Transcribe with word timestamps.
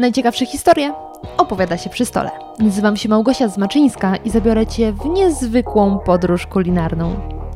Najciekawsze 0.00 0.46
historie 0.46 0.92
opowiada 1.36 1.78
się 1.78 1.90
przy 1.90 2.04
stole. 2.04 2.30
Nazywam 2.58 2.96
się 2.96 3.08
Małgosia 3.08 3.48
Zmaczyńska 3.48 4.16
i 4.16 4.30
zabiorę 4.30 4.66
Cię 4.66 4.92
w 4.92 5.06
niezwykłą 5.06 5.98
podróż 5.98 6.46
kulinarną. 6.46 7.14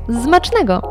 Zmacznego! 0.09 0.83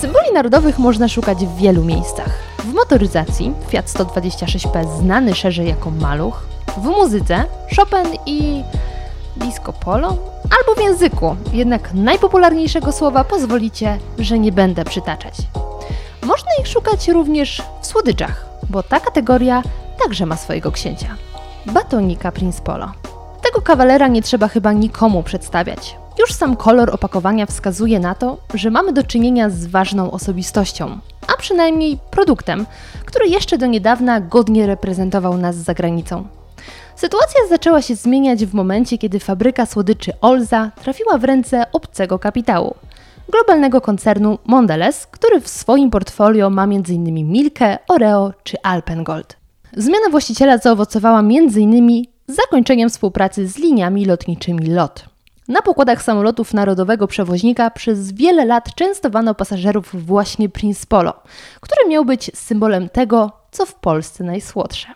Symboli 0.00 0.32
narodowych 0.34 0.78
można 0.78 1.08
szukać 1.08 1.38
w 1.38 1.56
wielu 1.56 1.84
miejscach. 1.84 2.38
W 2.58 2.74
motoryzacji 2.74 3.52
Fiat 3.68 3.86
126P 3.86 4.98
znany 4.98 5.34
szerzej 5.34 5.68
jako 5.68 5.90
Maluch, 5.90 6.46
w 6.76 6.84
muzyce 6.84 7.44
Chopin 7.76 8.18
i 8.26 8.62
disco 9.36 9.72
polo, 9.72 10.33
albo 10.58 10.80
w 10.80 10.84
języku, 10.84 11.36
jednak 11.52 11.94
najpopularniejszego 11.94 12.92
słowa 12.92 13.24
pozwolicie, 13.24 13.98
że 14.18 14.38
nie 14.38 14.52
będę 14.52 14.84
przytaczać. 14.84 15.34
Można 16.22 16.50
ich 16.60 16.68
szukać 16.68 17.08
również 17.08 17.62
w 17.80 17.86
słodyczach, 17.86 18.46
bo 18.70 18.82
ta 18.82 19.00
kategoria 19.00 19.62
także 20.02 20.26
ma 20.26 20.36
swojego 20.36 20.72
księcia. 20.72 21.16
Batonika 21.66 22.32
Prince 22.32 22.60
Polo. 22.60 22.92
Tego 23.42 23.62
kawalera 23.62 24.08
nie 24.08 24.22
trzeba 24.22 24.48
chyba 24.48 24.72
nikomu 24.72 25.22
przedstawiać. 25.22 25.96
Już 26.18 26.32
sam 26.32 26.56
kolor 26.56 26.90
opakowania 26.94 27.46
wskazuje 27.46 28.00
na 28.00 28.14
to, 28.14 28.36
że 28.54 28.70
mamy 28.70 28.92
do 28.92 29.02
czynienia 29.02 29.50
z 29.50 29.66
ważną 29.66 30.10
osobistością, 30.10 30.98
a 31.26 31.36
przynajmniej 31.36 31.98
produktem, 32.10 32.66
który 33.04 33.28
jeszcze 33.28 33.58
do 33.58 33.66
niedawna 33.66 34.20
godnie 34.20 34.66
reprezentował 34.66 35.36
nas 35.36 35.56
za 35.56 35.74
granicą. 35.74 36.26
Sytuacja 36.96 37.40
zaczęła 37.48 37.82
się 37.82 37.94
zmieniać 37.94 38.46
w 38.46 38.54
momencie, 38.54 38.98
kiedy 38.98 39.20
fabryka 39.20 39.66
słodyczy 39.66 40.12
Olza 40.20 40.70
trafiła 40.82 41.18
w 41.18 41.24
ręce 41.24 41.72
obcego 41.72 42.18
kapitału 42.18 42.74
globalnego 43.28 43.80
koncernu 43.80 44.38
Mondelez, 44.44 45.06
który 45.06 45.40
w 45.40 45.48
swoim 45.48 45.90
portfolio 45.90 46.50
ma 46.50 46.64
m.in. 46.64 47.30
Milkę, 47.30 47.78
Oreo 47.88 48.32
czy 48.42 48.56
Alpengold. 48.62 49.36
Zmiana 49.76 50.08
właściciela 50.10 50.58
zaowocowała 50.58 51.18
m.in. 51.18 52.04
zakończeniem 52.26 52.90
współpracy 52.90 53.48
z 53.48 53.58
liniami 53.58 54.04
lotniczymi 54.04 54.66
LOT. 54.66 55.04
Na 55.48 55.62
pokładach 55.62 56.02
samolotów 56.02 56.54
narodowego 56.54 57.06
przewoźnika 57.06 57.70
przez 57.70 58.12
wiele 58.12 58.44
lat 58.44 58.74
częstowano 58.74 59.34
pasażerów 59.34 60.06
właśnie 60.06 60.48
Prince 60.48 60.86
Polo, 60.86 61.12
który 61.60 61.88
miał 61.88 62.04
być 62.04 62.30
symbolem 62.34 62.88
tego, 62.88 63.32
co 63.50 63.66
w 63.66 63.74
Polsce 63.74 64.24
najsłodsze. 64.24 64.88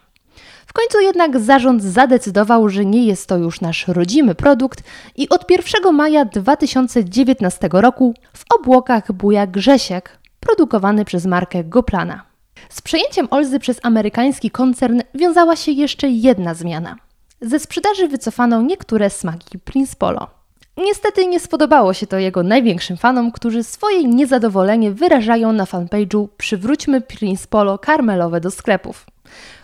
W 0.69 0.73
końcu 0.73 1.01
jednak 1.01 1.41
zarząd 1.41 1.83
zadecydował, 1.83 2.69
że 2.69 2.85
nie 2.85 3.07
jest 3.07 3.27
to 3.27 3.37
już 3.37 3.61
nasz 3.61 3.89
rodzimy 3.89 4.35
produkt 4.35 4.83
i 5.17 5.29
od 5.29 5.51
1 5.51 5.95
maja 5.95 6.25
2019 6.25 7.69
roku 7.73 8.15
w 8.33 8.45
obłokach 8.55 9.13
buja 9.13 9.47
Grzesiek, 9.47 10.19
produkowany 10.41 11.05
przez 11.05 11.27
markę 11.27 11.65
Goplana. 11.65 12.23
Z 12.69 12.83
przejęciem 12.83 13.29
Olzy 13.31 13.59
przez 13.59 13.81
amerykański 13.83 14.51
koncern 14.51 15.01
wiązała 15.15 15.57
się 15.57 15.73
jeszcze 15.73 16.09
jedna 16.09 16.55
zmiana. 16.55 16.97
Ze 17.41 17.59
sprzedaży 17.59 18.09
wycofano 18.09 18.63
niektóre 18.63 19.11
smaki 19.11 19.59
Prince 19.59 19.95
Polo. 19.95 20.27
Niestety 20.77 21.27
nie 21.27 21.41
spodobało 21.41 21.95
się 21.95 22.07
to 22.07 22.19
jego 22.19 22.43
największym 22.43 22.97
fanom, 22.97 23.33
którzy 23.33 23.65
swoje 23.65 24.05
niezadowolenie 24.05 24.91
wyrażają 24.91 25.53
na 25.53 25.65
fanpage'u 25.65 26.29
Przywróćmy 26.37 27.01
Prince 27.01 27.47
Polo 27.47 27.79
karmelowe 27.79 28.41
do 28.41 28.51
sklepów. 28.51 29.07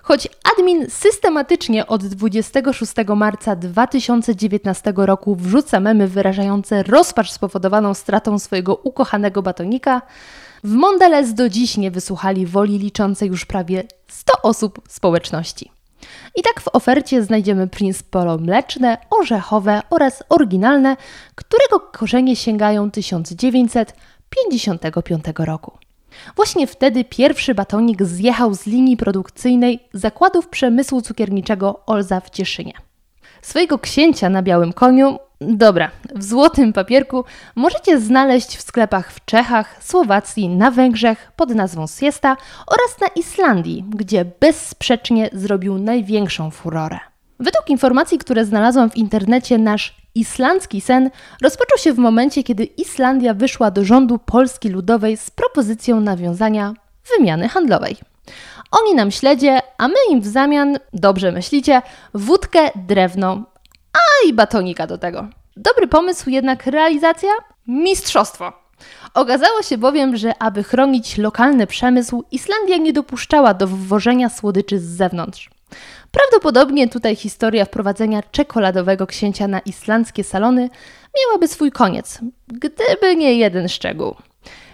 Choć 0.05 0.29
admin 0.53 0.87
systematycznie 0.91 1.87
od 1.87 2.07
26 2.07 2.93
marca 3.17 3.57
2019 3.57 4.93
roku 4.97 5.37
wrzuca 5.37 5.81
memy 5.81 6.09
wyrażające 6.09 6.83
rozpacz 6.83 7.31
spowodowaną 7.31 7.95
stratą 7.95 8.39
swojego 8.39 8.77
ukochanego 8.77 9.43
batonika, 9.43 10.03
w 10.65 10.73
Mondelez 10.73 11.35
do 11.35 11.49
dziś 11.49 11.77
nie 11.77 11.91
wysłuchali 11.91 12.47
woli 12.47 12.79
liczącej 12.79 13.29
już 13.29 13.45
prawie 13.45 13.83
100 14.09 14.33
osób 14.43 14.81
społeczności. 14.89 15.71
I 16.37 16.43
tak 16.43 16.61
w 16.61 16.69
ofercie 16.69 17.23
znajdziemy 17.23 17.69
Prince 17.69 18.03
Polo 18.03 18.39
mleczne, 18.39 18.99
orzechowe 19.11 19.83
oraz 19.91 20.23
oryginalne, 20.29 20.97
którego 21.35 21.81
korzenie 21.81 22.37
sięgają 22.37 22.91
1955 22.91 25.25
roku. 25.39 25.84
Właśnie 26.37 26.67
wtedy 26.67 27.05
pierwszy 27.05 27.55
batonik 27.55 28.03
zjechał 28.03 28.55
z 28.55 28.67
linii 28.67 28.97
produkcyjnej 28.97 29.89
zakładów 29.93 30.49
przemysłu 30.49 31.03
cukierniczego 31.03 31.81
Olza 31.87 32.21
w 32.21 32.31
Cieszynie. 32.31 32.73
Swojego 33.43 33.79
księcia 33.79 34.29
na 34.29 34.43
białym 34.43 34.73
koniu, 34.73 35.19
dobra, 35.41 35.91
w 36.15 36.25
złotym 36.25 36.73
papierku, 36.73 37.25
możecie 37.55 38.01
znaleźć 38.01 38.57
w 38.57 38.63
sklepach 38.63 39.13
w 39.13 39.25
Czechach, 39.25 39.85
Słowacji, 39.85 40.49
na 40.49 40.71
Węgrzech 40.71 41.33
pod 41.37 41.51
nazwą 41.51 41.87
Siesta 41.87 42.37
oraz 42.67 43.01
na 43.01 43.07
Islandii, 43.07 43.85
gdzie 43.89 44.25
bezsprzecznie 44.41 45.31
zrobił 45.33 45.79
największą 45.79 46.51
furorę. 46.51 47.14
Według 47.45 47.71
informacji, 47.71 48.19
które 48.19 48.45
znalazłam 48.45 48.91
w 48.91 48.97
internecie, 48.97 49.59
nasz 49.59 49.95
islandzki 50.15 50.81
sen 50.81 51.11
rozpoczął 51.43 51.79
się 51.79 51.93
w 51.93 51.99
momencie, 51.99 52.43
kiedy 52.43 52.65
Islandia 52.65 53.35
wyszła 53.35 53.71
do 53.71 53.85
rządu 53.85 54.19
Polski 54.19 54.69
Ludowej 54.69 55.17
z 55.17 55.31
propozycją 55.31 56.01
nawiązania 56.01 56.75
wymiany 57.17 57.49
handlowej. 57.49 57.97
Oni 58.71 58.95
nam 58.95 59.11
śledzie, 59.11 59.59
a 59.79 59.89
my 59.89 59.95
im 60.11 60.21
w 60.21 60.27
zamian, 60.27 60.79
dobrze 60.93 61.33
myślicie, 61.33 61.83
wódkę, 62.15 62.71
drewno, 62.75 63.43
a 63.93 64.29
i 64.29 64.33
batonika 64.33 64.87
do 64.87 64.99
tego. 64.99 65.29
Dobry 65.57 65.89
pomysł, 65.89 66.31
jednak 66.31 66.67
realizacja? 66.67 67.31
Mistrzostwo! 67.67 68.53
Okazało 69.15 69.63
się 69.63 69.79
bowiem, 69.79 70.17
że 70.17 70.33
aby 70.39 70.63
chronić 70.63 71.19
lokalny 71.19 71.67
przemysł, 71.67 72.25
Islandia 72.31 72.77
nie 72.77 72.93
dopuszczała 72.93 73.55
do 73.55 73.67
wwożenia 73.67 74.29
słodyczy 74.29 74.79
z 74.79 74.85
zewnątrz. 74.85 75.54
Prawdopodobnie 76.11 76.89
tutaj 76.89 77.17
historia 77.17 77.65
wprowadzenia 77.65 78.23
czekoladowego 78.23 79.07
księcia 79.07 79.49
na 79.49 79.61
islandzkie 79.61 80.25
salony 80.25 80.71
miałaby 81.19 81.49
swój 81.49 81.73
koniec, 81.73 82.19
gdyby 82.49 83.17
nie 83.17 83.35
jeden 83.35 83.69
szczegół. 83.69 84.15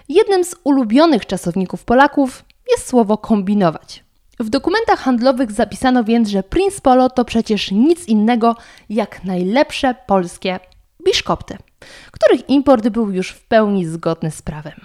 Jednym 0.09 0.45
z 0.45 0.55
ulubionych 0.65 1.27
czasowników 1.27 1.85
Polaków 1.85 2.45
jest 2.71 2.89
słowo 2.89 3.19
kombinować. 3.19 4.05
W 4.41 4.49
dokumentach 4.49 4.99
handlowych 4.99 5.53
zapisano 5.53 6.05
więc, 6.05 6.29
że 6.29 6.43
Prince 6.43 6.81
Polo 6.81 7.11
to 7.11 7.25
przecież 7.25 7.71
nic 7.71 8.09
innego 8.09 8.57
jak 8.89 9.25
najlepsze 9.25 9.95
polskie 10.07 10.61
biszkopty, 11.05 11.57
których 12.13 12.49
import 12.49 12.89
był 12.89 13.11
już 13.11 13.31
w 13.31 13.47
pełni 13.47 13.87
zgodny 13.87 14.31
z 14.31 14.43
prawem. 14.43 14.81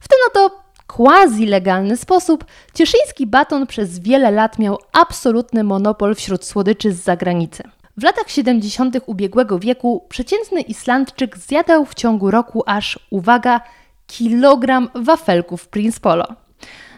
W 0.00 0.08
ten 0.08 0.18
oto 0.28 0.62
quasi-legalny 0.88 1.96
sposób, 1.96 2.44
cieszyński 2.74 3.26
baton 3.26 3.66
przez 3.66 3.98
wiele 3.98 4.30
lat 4.30 4.58
miał 4.58 4.78
absolutny 4.92 5.64
monopol 5.64 6.14
wśród 6.14 6.44
słodyczy 6.44 6.92
z 6.92 7.02
zagranicy. 7.02 7.62
W 7.96 8.02
latach 8.02 8.30
70. 8.30 8.96
ubiegłego 9.06 9.58
wieku 9.58 10.04
przeciętny 10.08 10.60
Islandczyk 10.60 11.38
zjadał 11.38 11.84
w 11.84 11.94
ciągu 11.94 12.30
roku 12.30 12.62
aż, 12.66 12.98
uwaga, 13.10 13.60
kilogram 14.06 14.88
wafelków 14.94 15.68
Prince 15.68 16.00
Polo. 16.00 16.26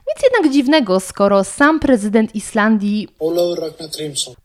Nic 0.09 0.23
jednak 0.33 0.53
dziwnego, 0.53 1.01
skoro 1.01 1.45
sam 1.45 1.81
prezydent 1.81 2.35
Islandii 2.35 3.09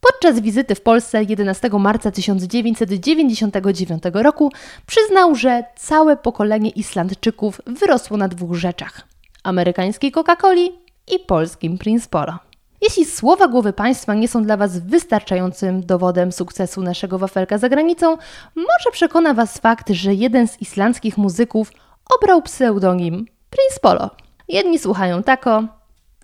podczas 0.00 0.40
wizyty 0.40 0.74
w 0.74 0.80
Polsce 0.80 1.22
11 1.22 1.70
marca 1.78 2.10
1999 2.10 4.02
roku 4.12 4.52
przyznał, 4.86 5.34
że 5.34 5.64
całe 5.76 6.16
pokolenie 6.16 6.70
Islandczyków 6.70 7.60
wyrosło 7.66 8.16
na 8.16 8.28
dwóch 8.28 8.54
rzeczach 8.54 9.15
amerykańskiej 9.46 10.12
Coca-Coli 10.12 10.68
i 11.14 11.18
polskim 11.18 11.78
Prince 11.78 12.08
Polo. 12.08 12.38
Jeśli 12.82 13.04
słowa 13.04 13.48
głowy 13.48 13.72
państwa 13.72 14.14
nie 14.14 14.28
są 14.28 14.42
dla 14.42 14.56
Was 14.56 14.78
wystarczającym 14.78 15.86
dowodem 15.86 16.32
sukcesu 16.32 16.82
naszego 16.82 17.18
wafelka 17.18 17.58
za 17.58 17.68
granicą, 17.68 18.16
może 18.56 18.90
przekona 18.92 19.34
Was 19.34 19.58
fakt, 19.58 19.90
że 19.90 20.14
jeden 20.14 20.48
z 20.48 20.62
islandzkich 20.62 21.18
muzyków 21.18 21.72
obrał 22.16 22.42
pseudonim 22.42 23.26
Prince 23.50 23.78
Polo. 23.82 24.10
Jedni 24.48 24.78
słuchają 24.78 25.22
tako, 25.22 25.64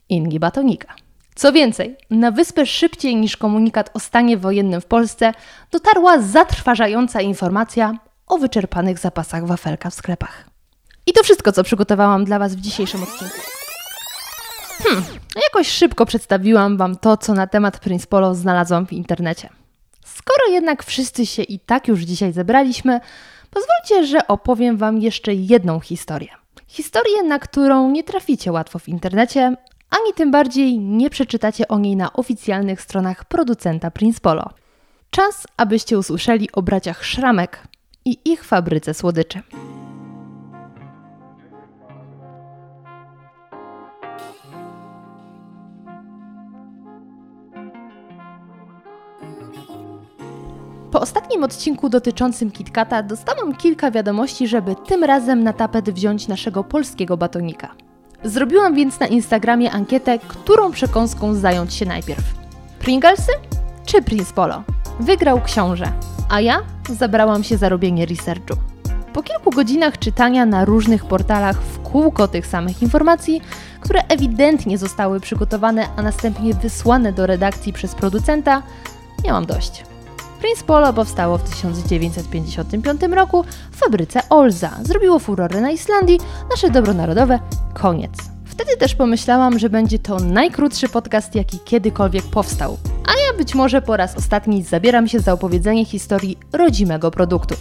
inni 0.09 0.41
batonika. 0.41 0.95
Co 1.35 1.53
więcej, 1.53 1.97
na 2.11 2.31
wyspę 2.31 2.67
szybciej 2.67 3.17
niż 3.17 3.37
komunikat 3.37 3.91
o 3.95 4.01
stanie 4.01 4.37
wojennym 4.37 4.81
w 4.81 4.87
Polsce 4.87 5.33
dotarła 5.71 6.21
zatrważająca 6.21 7.21
informacja 7.21 7.99
o 8.27 8.39
wyczerpanych 8.39 8.99
zapasach 8.99 9.47
wafelka 9.47 9.91
w 9.91 9.95
sklepach. 9.95 10.52
I 11.07 11.13
to 11.13 11.23
wszystko, 11.23 11.53
co 11.53 11.65
przygotowałam 11.65 12.25
dla 12.25 12.39
Was 12.39 12.55
w 12.55 12.61
dzisiejszym 12.61 13.03
odcinku. 13.03 13.41
Hmm, 14.83 15.05
jakoś 15.45 15.69
szybko 15.69 16.07
przedstawiłam 16.07 16.77
Wam 16.77 16.97
to, 16.97 17.17
co 17.17 17.35
na 17.35 17.47
temat 17.47 17.79
Prince 17.79 18.07
Polo 18.07 18.35
znalazłam 18.35 18.87
w 18.87 18.93
internecie. 18.93 19.49
Skoro 20.05 20.53
jednak 20.53 20.85
wszyscy 20.85 21.27
się 21.27 21.43
i 21.43 21.59
tak 21.59 21.89
już 21.89 22.01
dzisiaj 22.01 22.33
zebraliśmy, 22.33 23.01
pozwólcie, 23.51 24.07
że 24.07 24.27
opowiem 24.27 24.77
Wam 24.77 24.99
jeszcze 24.99 25.35
jedną 25.35 25.81
historię. 25.81 26.29
Historię, 26.67 27.23
na 27.23 27.39
którą 27.39 27.91
nie 27.91 28.05
traficie 28.05 28.53
łatwo 28.53 28.79
w 28.79 28.89
internecie, 28.89 29.57
ani 29.91 30.15
tym 30.15 30.31
bardziej 30.31 30.79
nie 30.79 31.11
przeczytacie 31.11 31.69
o 31.69 31.79
niej 31.79 31.97
na 31.97 32.13
oficjalnych 32.13 32.81
stronach 32.81 33.25
producenta 33.25 33.91
Prince 33.91 34.21
Polo. 34.21 34.51
Czas, 35.11 35.47
abyście 35.57 35.99
usłyszeli 35.99 36.53
o 36.53 36.63
braciach 36.63 37.05
Szramek 37.05 37.63
i 38.05 38.19
ich 38.25 38.45
fabryce 38.45 38.95
słodyczy. 38.95 39.43
Po 50.93 51.01
ostatnim 51.01 51.45
odcinku 51.45 51.89
dotyczącym 51.89 52.51
KitKata 52.51 53.03
dostałam 53.03 53.55
kilka 53.55 53.91
wiadomości, 53.91 54.49
żeby 54.49 54.75
tym 54.87 55.05
razem 55.05 55.45
na 55.45 55.53
tapet 55.53 55.91
wziąć 55.91 56.29
naszego 56.29 56.65
polskiego 56.65 57.17
batonika. 57.17 57.75
Zrobiłam 58.25 58.75
więc 58.75 59.01
na 59.01 59.07
Instagramie 59.07 59.71
ankietę, 59.71 60.19
którą 60.19 60.73
przekąską 60.73 61.35
zająć 61.35 61.75
się 61.75 61.87
najpierw. 61.87 62.23
Pringlesy 62.79 63.33
czy 63.87 64.03
Prince 64.03 64.33
Polo? 64.33 64.63
Wygrał 65.01 65.41
książę, 65.41 65.93
a 66.31 66.41
ja 66.41 66.63
zabrałam 66.91 67.45
się 67.45 67.57
za 67.57 67.69
robienie 67.69 68.07
researchu. 68.07 68.57
Po 69.13 69.23
kilku 69.23 69.51
godzinach 69.51 69.99
czytania 69.99 70.47
na 70.47 70.65
różnych 70.65 71.05
portalach 71.05 71.63
w 71.63 71.83
kółko 71.83 72.29
tych 72.29 72.47
samych 72.47 72.83
informacji, 72.83 73.41
które 73.81 74.03
ewidentnie 74.09 74.79
zostały 74.79 75.21
przygotowane, 75.21 75.89
a 75.97 76.03
następnie 76.03 76.55
wysłane 76.55 77.13
do 77.13 77.27
redakcji 77.27 77.73
przez 77.73 77.95
producenta, 77.95 78.63
miałam 79.25 79.47
dość. 79.47 79.92
Prince 80.43 80.63
Polo 80.63 80.93
powstało 80.93 81.39
w 81.39 81.43
1955 81.43 83.03
roku 83.03 83.45
w 83.71 83.77
fabryce 83.77 84.21
Olza. 84.31 84.71
Zrobiło 84.83 85.19
furorę 85.19 85.61
na 85.61 85.71
Islandii, 85.71 86.21
nasze 86.51 86.71
dobro 86.71 86.95
narodowe, 86.95 87.39
koniec. 87.75 88.11
Wtedy 88.45 88.77
też 88.77 88.95
pomyślałam, 88.95 89.59
że 89.59 89.71
będzie 89.71 89.99
to 89.99 90.19
najkrótszy 90.19 90.89
podcast, 90.89 91.35
jaki 91.35 91.59
kiedykolwiek 91.59 92.25
powstał. 92.25 92.79
A 93.07 93.11
ja 93.11 93.39
być 93.39 93.55
może 93.55 93.83
po 93.83 93.97
raz 93.97 94.17
ostatni 94.17 94.63
zabieram 94.63 95.09
się 95.09 95.21
za 95.21 95.33
opowiedzenie 95.33 95.85
historii 95.85 96.39
rodzimego 96.53 97.11
produktu. 97.11 97.55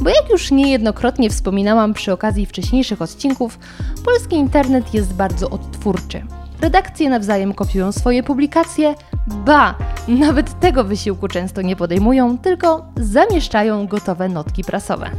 Bo 0.00 0.10
jak 0.10 0.30
już 0.30 0.50
niejednokrotnie 0.50 1.30
wspominałam 1.30 1.94
przy 1.94 2.12
okazji 2.12 2.46
wcześniejszych 2.46 3.02
odcinków, 3.02 3.58
polski 4.04 4.36
internet 4.36 4.94
jest 4.94 5.14
bardzo 5.14 5.50
odtwórczy. 5.50 6.22
Redakcje 6.62 7.10
nawzajem 7.10 7.54
kopiują 7.54 7.92
swoje 7.92 8.22
publikacje, 8.22 8.94
ba, 9.26 9.74
nawet 10.08 10.60
tego 10.60 10.84
wysiłku 10.84 11.28
często 11.28 11.62
nie 11.62 11.76
podejmują, 11.76 12.38
tylko 12.38 12.84
zamieszczają 12.96 13.86
gotowe 13.86 14.28
notki 14.28 14.64
prasowe. 14.64 15.10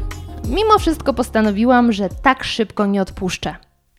Mimo 0.50 0.80
wszystko 0.80 1.14
postanowiłam, 1.14 1.92
że 1.92 2.10
tak 2.10 2.44
szybko 2.44 2.86
nie 2.86 3.02
odpuszczę. 3.02 3.56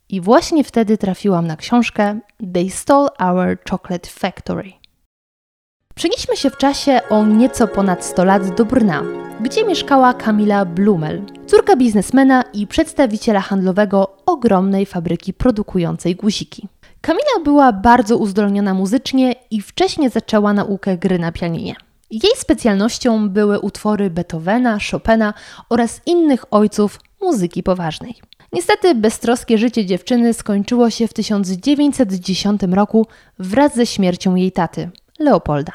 I 0.08 0.20
właśnie 0.20 0.64
wtedy 0.64 0.98
trafiłam 0.98 1.46
na 1.46 1.56
książkę 1.56 2.20
They 2.54 2.70
Stole 2.70 3.08
Our 3.18 3.58
Chocolate 3.70 4.10
Factory. 4.10 4.72
Przenieśmy 5.94 6.36
się 6.36 6.50
w 6.50 6.56
czasie 6.56 7.00
o 7.10 7.26
nieco 7.26 7.68
ponad 7.68 8.04
100 8.04 8.24
lat 8.24 8.54
do 8.54 8.64
Brna, 8.64 9.02
gdzie 9.40 9.64
mieszkała 9.64 10.14
Kamila 10.14 10.64
Blumel, 10.64 11.22
córka 11.46 11.76
biznesmena 11.76 12.44
i 12.52 12.66
przedstawiciela 12.66 13.40
handlowego 13.40 14.16
ogromnej 14.26 14.86
fabryki 14.86 15.32
produkującej 15.32 16.16
guziki. 16.16 16.68
Kamila 17.02 17.44
była 17.44 17.72
bardzo 17.72 18.16
uzdolniona 18.16 18.74
muzycznie 18.74 19.34
i 19.50 19.62
wcześnie 19.62 20.10
zaczęła 20.10 20.52
naukę 20.52 20.98
gry 20.98 21.18
na 21.18 21.32
pianinie. 21.32 21.74
Jej 22.10 22.32
specjalnością 22.36 23.28
były 23.28 23.60
utwory 23.60 24.10
Beethovena, 24.10 24.78
Chopina 24.90 25.34
oraz 25.68 26.00
innych 26.06 26.54
ojców 26.54 27.00
muzyki 27.20 27.62
poważnej. 27.62 28.14
Niestety 28.52 28.94
beztroskie 28.94 29.58
życie 29.58 29.86
dziewczyny 29.86 30.34
skończyło 30.34 30.90
się 30.90 31.08
w 31.08 31.12
1910 31.12 32.62
roku 32.70 33.06
wraz 33.38 33.74
ze 33.74 33.86
śmiercią 33.86 34.34
jej 34.34 34.52
taty, 34.52 34.90
Leopolda. 35.18 35.72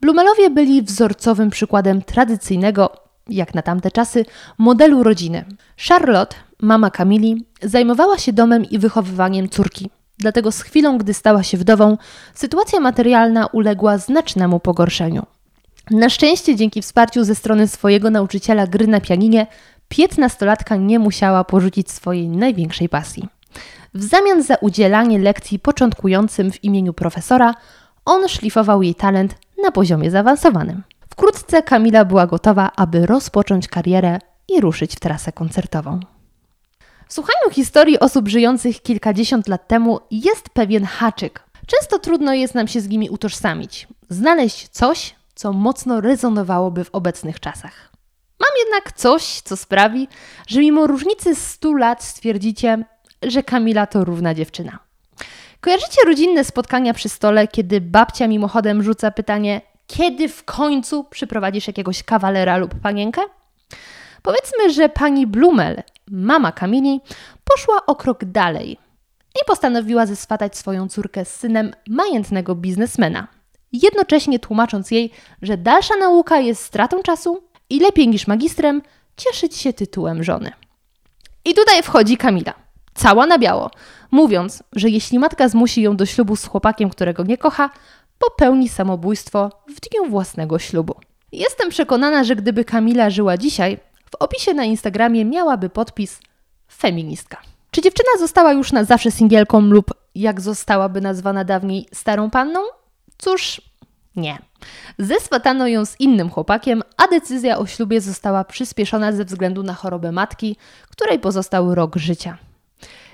Blumelowie 0.00 0.50
byli 0.50 0.82
wzorcowym 0.82 1.50
przykładem 1.50 2.02
tradycyjnego, 2.02 2.90
jak 3.28 3.54
na 3.54 3.62
tamte 3.62 3.90
czasy, 3.90 4.24
modelu 4.58 5.02
rodziny. 5.02 5.44
Charlotte, 5.88 6.36
mama 6.60 6.90
Kamili, 6.90 7.44
zajmowała 7.62 8.18
się 8.18 8.32
domem 8.32 8.64
i 8.64 8.78
wychowywaniem 8.78 9.48
córki. 9.48 9.90
Dlatego 10.18 10.52
z 10.52 10.62
chwilą, 10.62 10.98
gdy 10.98 11.14
stała 11.14 11.42
się 11.42 11.58
wdową, 11.58 11.96
sytuacja 12.34 12.80
materialna 12.80 13.46
uległa 13.46 13.98
znacznemu 13.98 14.60
pogorszeniu. 14.60 15.26
Na 15.90 16.08
szczęście, 16.08 16.56
dzięki 16.56 16.82
wsparciu 16.82 17.24
ze 17.24 17.34
strony 17.34 17.68
swojego 17.68 18.10
nauczyciela 18.10 18.66
gry 18.66 18.86
na 18.86 19.00
pianinie, 19.00 19.46
piętnastolatka 19.88 20.76
nie 20.76 20.98
musiała 20.98 21.44
porzucić 21.44 21.90
swojej 21.90 22.28
największej 22.28 22.88
pasji. 22.88 23.28
W 23.94 24.02
zamian 24.02 24.42
za 24.42 24.54
udzielanie 24.54 25.18
lekcji 25.18 25.58
początkującym 25.58 26.52
w 26.52 26.64
imieniu 26.64 26.92
profesora, 26.92 27.54
on 28.04 28.28
szlifował 28.28 28.82
jej 28.82 28.94
talent 28.94 29.34
na 29.62 29.70
poziomie 29.70 30.10
zaawansowanym. 30.10 30.82
Wkrótce 31.10 31.62
Kamila 31.62 32.04
była 32.04 32.26
gotowa, 32.26 32.70
aby 32.76 33.06
rozpocząć 33.06 33.68
karierę 33.68 34.18
i 34.48 34.60
ruszyć 34.60 34.96
w 34.96 35.00
trasę 35.00 35.32
koncertową. 35.32 36.00
W 37.08 37.14
słuchaniu 37.14 37.50
historii 37.50 37.98
osób 37.98 38.28
żyjących 38.28 38.82
kilkadziesiąt 38.82 39.48
lat 39.48 39.68
temu 39.68 40.00
jest 40.10 40.50
pewien 40.50 40.84
haczyk. 40.84 41.42
Często 41.66 41.98
trudno 41.98 42.32
jest 42.34 42.54
nam 42.54 42.68
się 42.68 42.80
z 42.80 42.88
nimi 42.88 43.10
utożsamić, 43.10 43.88
znaleźć 44.08 44.68
coś, 44.68 45.14
co 45.34 45.52
mocno 45.52 46.00
rezonowałoby 46.00 46.84
w 46.84 46.90
obecnych 46.92 47.40
czasach. 47.40 47.92
Mam 48.40 48.50
jednak 48.64 48.92
coś, 48.92 49.40
co 49.40 49.56
sprawi, 49.56 50.08
że 50.46 50.60
mimo 50.60 50.86
różnicy 50.86 51.34
100 51.34 51.72
lat 51.72 52.04
stwierdzicie, 52.04 52.84
że 53.22 53.42
Kamila 53.42 53.86
to 53.86 54.04
równa 54.04 54.34
dziewczyna. 54.34 54.78
Kojarzycie 55.60 56.00
rodzinne 56.06 56.44
spotkania 56.44 56.94
przy 56.94 57.08
stole, 57.08 57.48
kiedy 57.48 57.80
babcia 57.80 58.28
mimochodem 58.28 58.82
rzuca 58.82 59.10
pytanie, 59.10 59.60
kiedy 59.86 60.28
w 60.28 60.44
końcu 60.44 61.04
przyprowadzisz 61.04 61.66
jakiegoś 61.66 62.02
kawalera 62.02 62.56
lub 62.56 62.74
panienkę? 62.74 63.22
Powiedzmy, 64.22 64.72
że 64.72 64.88
pani 64.88 65.26
Blumel, 65.26 65.82
mama 66.10 66.52
Kamili, 66.52 67.00
poszła 67.44 67.86
o 67.86 67.96
krok 67.96 68.24
dalej 68.24 68.78
i 69.34 69.44
postanowiła 69.46 70.06
zeswatać 70.06 70.56
swoją 70.56 70.88
córkę 70.88 71.24
z 71.24 71.34
synem 71.34 71.72
majętnego 71.88 72.54
biznesmena, 72.54 73.28
jednocześnie 73.72 74.38
tłumacząc 74.38 74.90
jej, 74.90 75.12
że 75.42 75.56
dalsza 75.56 75.96
nauka 75.96 76.38
jest 76.38 76.64
stratą 76.64 77.02
czasu 77.02 77.42
i 77.70 77.80
lepiej 77.80 78.08
niż 78.08 78.26
magistrem 78.26 78.82
cieszyć 79.16 79.56
się 79.56 79.72
tytułem 79.72 80.24
żony. 80.24 80.52
I 81.44 81.54
tutaj 81.54 81.82
wchodzi 81.82 82.16
Kamila, 82.16 82.54
cała 82.94 83.26
na 83.26 83.38
biało, 83.38 83.70
mówiąc, 84.10 84.62
że 84.72 84.88
jeśli 84.88 85.18
matka 85.18 85.48
zmusi 85.48 85.82
ją 85.82 85.96
do 85.96 86.06
ślubu 86.06 86.36
z 86.36 86.44
chłopakiem, 86.44 86.90
którego 86.90 87.22
nie 87.22 87.38
kocha, 87.38 87.70
popełni 88.18 88.68
samobójstwo 88.68 89.50
w 89.68 89.80
dniu 89.80 90.10
własnego 90.10 90.58
ślubu. 90.58 90.94
Jestem 91.32 91.70
przekonana, 91.70 92.24
że 92.24 92.36
gdyby 92.36 92.64
Kamila 92.64 93.10
żyła 93.10 93.36
dzisiaj, 93.36 93.78
w 94.10 94.14
opisie 94.14 94.54
na 94.54 94.64
Instagramie 94.64 95.24
miałaby 95.24 95.70
podpis 95.70 96.20
feministka. 96.72 97.38
Czy 97.70 97.82
dziewczyna 97.82 98.08
została 98.18 98.52
już 98.52 98.72
na 98.72 98.84
zawsze 98.84 99.10
singielką 99.10 99.60
lub 99.60 99.94
jak 100.14 100.40
zostałaby 100.40 101.00
nazwana 101.00 101.44
dawniej 101.44 101.86
starą 101.92 102.30
panną? 102.30 102.60
Cóż, 103.18 103.60
nie. 104.16 104.38
Zeswatano 104.98 105.66
ją 105.66 105.84
z 105.84 106.00
innym 106.00 106.30
chłopakiem, 106.30 106.82
a 106.96 107.06
decyzja 107.06 107.58
o 107.58 107.66
ślubie 107.66 108.00
została 108.00 108.44
przyspieszona 108.44 109.12
ze 109.12 109.24
względu 109.24 109.62
na 109.62 109.74
chorobę 109.74 110.12
matki, 110.12 110.56
której 110.90 111.18
pozostał 111.18 111.74
rok 111.74 111.96
życia. 111.96 112.38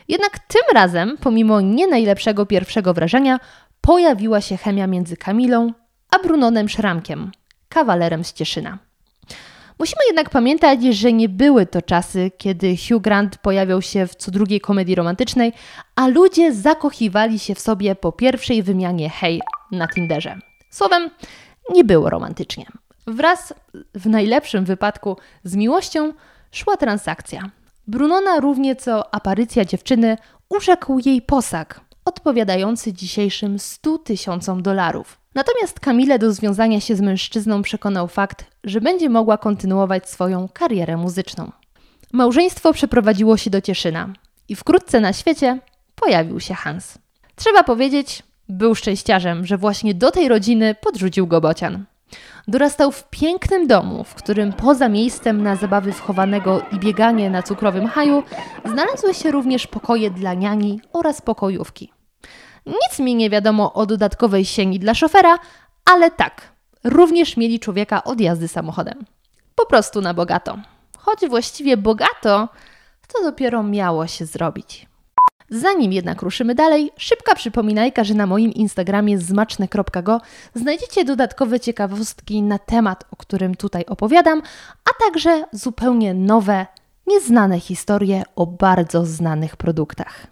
Jednak 0.08 0.38
tym 0.38 0.62
razem, 0.74 1.16
pomimo 1.20 1.60
nie 1.60 1.86
najlepszego 1.86 2.46
pierwszego 2.46 2.94
wrażenia, 2.94 3.40
pojawiła 3.80 4.40
się 4.40 4.56
chemia 4.56 4.86
między 4.86 5.16
Kamilą 5.16 5.72
a 6.10 6.18
Brunonem 6.18 6.68
Szramkiem, 6.68 7.32
kawalerem 7.68 8.24
z 8.24 8.32
Cieszyna. 8.32 8.78
Musimy 9.78 10.00
jednak 10.06 10.30
pamiętać, 10.30 10.82
że 10.82 11.12
nie 11.12 11.28
były 11.28 11.66
to 11.66 11.82
czasy, 11.82 12.30
kiedy 12.38 12.76
Hugh 12.76 13.02
Grant 13.02 13.38
pojawiał 13.38 13.82
się 13.82 14.06
w 14.06 14.14
co 14.14 14.30
drugiej 14.30 14.60
komedii 14.60 14.94
romantycznej, 14.94 15.52
a 15.96 16.08
ludzie 16.08 16.54
zakochiwali 16.54 17.38
się 17.38 17.54
w 17.54 17.60
sobie 17.60 17.94
po 17.94 18.12
pierwszej 18.12 18.62
wymianie 18.62 19.10
hej 19.10 19.40
na 19.72 19.88
Tinderze. 19.88 20.38
Słowem, 20.70 21.10
nie 21.70 21.84
było 21.84 22.10
romantycznie. 22.10 22.66
Wraz 23.06 23.54
w 23.94 24.06
najlepszym 24.06 24.64
wypadku 24.64 25.16
z 25.44 25.56
miłością 25.56 26.12
szła 26.52 26.76
transakcja. 26.76 27.50
Brunona 27.86 28.40
równie 28.40 28.76
co 28.76 29.14
aparycja 29.14 29.64
dziewczyny 29.64 30.16
urzekł 30.48 30.98
jej 30.98 31.22
posag, 31.22 31.80
odpowiadający 32.04 32.92
dzisiejszym 32.92 33.58
100 33.58 33.98
tysiącom 33.98 34.62
dolarów. 34.62 35.23
Natomiast 35.34 35.80
Kamilę 35.80 36.18
do 36.18 36.32
związania 36.32 36.80
się 36.80 36.96
z 36.96 37.00
mężczyzną 37.00 37.62
przekonał 37.62 38.08
fakt, 38.08 38.44
że 38.64 38.80
będzie 38.80 39.08
mogła 39.08 39.38
kontynuować 39.38 40.10
swoją 40.10 40.48
karierę 40.48 40.96
muzyczną. 40.96 41.52
Małżeństwo 42.12 42.72
przeprowadziło 42.72 43.36
się 43.36 43.50
do 43.50 43.60
Cieszyna 43.60 44.08
i 44.48 44.54
wkrótce 44.54 45.00
na 45.00 45.12
świecie 45.12 45.58
pojawił 45.94 46.40
się 46.40 46.54
Hans. 46.54 46.98
Trzeba 47.36 47.62
powiedzieć, 47.62 48.22
był 48.48 48.74
szczęściarzem, 48.74 49.46
że 49.46 49.58
właśnie 49.58 49.94
do 49.94 50.10
tej 50.10 50.28
rodziny 50.28 50.74
podrzucił 50.74 51.26
go 51.26 51.40
bocian. 51.40 51.84
Dorastał 52.48 52.92
w 52.92 53.10
pięknym 53.10 53.66
domu, 53.66 54.04
w 54.04 54.14
którym 54.14 54.52
poza 54.52 54.88
miejscem 54.88 55.42
na 55.42 55.56
zabawy 55.56 55.92
wchowanego 55.92 56.62
i 56.72 56.78
bieganie 56.78 57.30
na 57.30 57.42
cukrowym 57.42 57.86
haju 57.86 58.22
znalazły 58.64 59.14
się 59.14 59.30
również 59.30 59.66
pokoje 59.66 60.10
dla 60.10 60.34
niani 60.34 60.80
oraz 60.92 61.20
pokojówki. 61.20 61.93
Nic 62.66 62.98
mi 62.98 63.14
nie 63.14 63.30
wiadomo 63.30 63.72
o 63.72 63.86
dodatkowej 63.86 64.44
sieni 64.44 64.78
dla 64.78 64.94
szofera, 64.94 65.38
ale 65.84 66.10
tak, 66.10 66.52
również 66.84 67.36
mieli 67.36 67.60
człowieka 67.60 68.04
od 68.04 68.20
jazdy 68.20 68.48
samochodem. 68.48 69.04
Po 69.54 69.66
prostu 69.66 70.00
na 70.00 70.14
bogato. 70.14 70.58
Choć 70.98 71.20
właściwie 71.28 71.76
bogato, 71.76 72.48
to 73.08 73.22
dopiero 73.22 73.62
miało 73.62 74.06
się 74.06 74.26
zrobić. 74.26 74.86
Zanim 75.50 75.92
jednak 75.92 76.22
ruszymy 76.22 76.54
dalej, 76.54 76.90
szybka 76.96 77.34
przypominajka, 77.34 78.04
że 78.04 78.14
na 78.14 78.26
moim 78.26 78.52
Instagramie 78.52 79.18
zmaczne.go 79.18 80.20
znajdziecie 80.54 81.04
dodatkowe 81.04 81.60
ciekawostki 81.60 82.42
na 82.42 82.58
temat, 82.58 83.04
o 83.10 83.16
którym 83.16 83.54
tutaj 83.54 83.84
opowiadam, 83.86 84.42
a 84.84 85.04
także 85.04 85.44
zupełnie 85.52 86.14
nowe, 86.14 86.66
nieznane 87.06 87.60
historie 87.60 88.22
o 88.36 88.46
bardzo 88.46 89.06
znanych 89.06 89.56
produktach. 89.56 90.26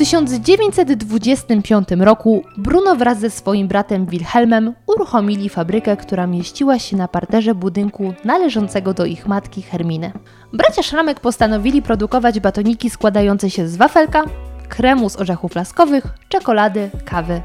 1925 0.00 1.88
roku 1.98 2.42
Bruno 2.56 2.96
wraz 2.96 3.20
ze 3.20 3.30
swoim 3.30 3.68
bratem 3.68 4.06
Wilhelmem 4.06 4.74
uruchomili 4.86 5.48
fabrykę, 5.48 5.96
która 5.96 6.26
mieściła 6.26 6.78
się 6.78 6.96
na 6.96 7.08
parterze 7.08 7.54
budynku 7.54 8.14
należącego 8.24 8.94
do 8.94 9.04
ich 9.04 9.26
matki 9.26 9.62
Herminy. 9.62 10.12
Bracia 10.52 10.82
Szramek 10.82 11.20
postanowili 11.20 11.82
produkować 11.82 12.40
batoniki 12.40 12.90
składające 12.90 13.50
się 13.50 13.68
z 13.68 13.76
wafelka, 13.76 14.24
kremu 14.68 15.10
z 15.10 15.16
orzechów 15.16 15.54
laskowych, 15.54 16.06
czekolady, 16.28 16.90
kawy 17.04 17.42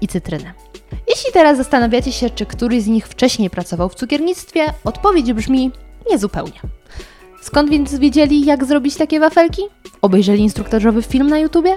i 0.00 0.08
cytryny. 0.08 0.52
Jeśli 1.08 1.32
teraz 1.32 1.56
zastanawiacie 1.56 2.12
się, 2.12 2.30
czy 2.30 2.46
któryś 2.46 2.82
z 2.82 2.86
nich 2.86 3.08
wcześniej 3.08 3.50
pracował 3.50 3.88
w 3.88 3.94
cukiernictwie, 3.94 4.66
odpowiedź 4.84 5.32
brzmi 5.32 5.70
niezupełnie. 6.10 6.60
Skąd 7.42 7.70
więc 7.70 7.94
wiedzieli, 7.94 8.44
jak 8.44 8.64
zrobić 8.64 8.96
takie 8.96 9.20
wafelki? 9.20 9.62
Obejrzeli 10.02 10.42
instruktażowy 10.42 11.02
film 11.02 11.26
na 11.26 11.38
YouTubie? 11.38 11.76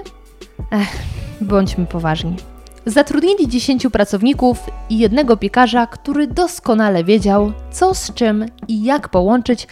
Ech, 0.70 1.02
bądźmy 1.40 1.86
poważni. 1.86 2.36
Zatrudnili 2.86 3.48
10 3.48 3.86
pracowników 3.92 4.58
i 4.90 4.98
jednego 4.98 5.36
piekarza, 5.36 5.86
który 5.86 6.26
doskonale 6.26 7.04
wiedział, 7.04 7.52
co 7.70 7.94
z 7.94 8.14
czym 8.14 8.46
i 8.68 8.84
jak 8.84 9.08
połączyć, 9.08 9.66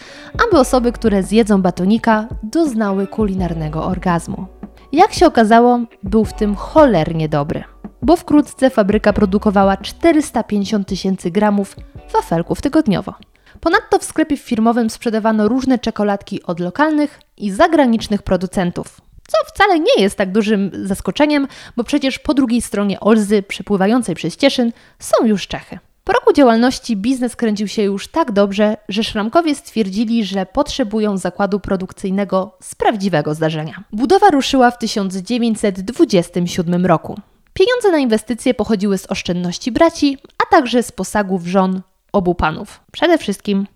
aby 0.47 0.59
osoby, 0.59 0.91
które 0.91 1.23
zjedzą 1.23 1.61
batonika, 1.61 2.27
doznały 2.43 3.07
kulinarnego 3.07 3.85
orgazmu. 3.85 4.45
Jak 4.91 5.13
się 5.13 5.25
okazało, 5.27 5.79
był 6.03 6.25
w 6.25 6.33
tym 6.33 6.55
cholernie 6.55 7.29
dobry, 7.29 7.63
bo 8.01 8.15
wkrótce 8.15 8.69
fabryka 8.69 9.13
produkowała 9.13 9.77
450 9.77 10.87
tysięcy 10.87 11.31
gramów 11.31 11.75
wafelków 12.13 12.61
tygodniowo. 12.61 13.13
Ponadto 13.59 13.99
w 13.99 14.03
sklepie 14.03 14.37
firmowym 14.37 14.89
sprzedawano 14.89 15.47
różne 15.47 15.79
czekoladki 15.79 16.43
od 16.43 16.59
lokalnych 16.59 17.19
i 17.37 17.51
zagranicznych 17.51 18.23
producentów, 18.23 19.01
co 19.27 19.37
wcale 19.53 19.79
nie 19.79 19.93
jest 19.97 20.17
tak 20.17 20.31
dużym 20.31 20.71
zaskoczeniem, 20.83 21.47
bo 21.77 21.83
przecież 21.83 22.19
po 22.19 22.33
drugiej 22.33 22.61
stronie 22.61 22.99
Olzy, 22.99 23.43
przepływającej 23.43 24.15
przez 24.15 24.37
Cieszyn, 24.37 24.71
są 24.99 25.25
już 25.25 25.47
Czechy. 25.47 25.79
Po 26.03 26.13
roku 26.13 26.33
działalności 26.33 26.97
biznes 26.97 27.35
kręcił 27.35 27.67
się 27.67 27.83
już 27.83 28.07
tak 28.07 28.31
dobrze, 28.31 28.77
że 28.89 29.03
Szramkowie 29.03 29.55
stwierdzili, 29.55 30.25
że 30.25 30.45
potrzebują 30.45 31.17
zakładu 31.17 31.59
produkcyjnego 31.59 32.57
z 32.61 32.75
prawdziwego 32.75 33.33
zdarzenia. 33.33 33.83
Budowa 33.91 34.29
ruszyła 34.29 34.71
w 34.71 34.77
1927 34.77 36.85
roku. 36.85 37.19
Pieniądze 37.53 37.91
na 37.91 37.97
inwestycje 37.97 38.53
pochodziły 38.53 38.97
z 38.97 39.11
oszczędności 39.11 39.71
braci, 39.71 40.17
a 40.43 40.45
także 40.51 40.83
z 40.83 40.91
posagów 40.91 41.47
żon 41.47 41.81
obu 42.15 42.35
panów. 42.35 42.79
Przede 42.91 43.17
wszystkim 43.17 43.67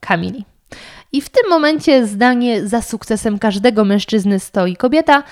Kamili. 0.00 0.44
I 1.12 1.20
w 1.20 1.28
tym 1.28 1.50
momencie 1.50 2.06
zdanie 2.06 2.66
za 2.68 2.82
sukcesem 2.82 3.38
każdego 3.38 3.84
mężczyzny 3.84 4.40
stoi 4.40 4.76
kobieta 4.76 5.22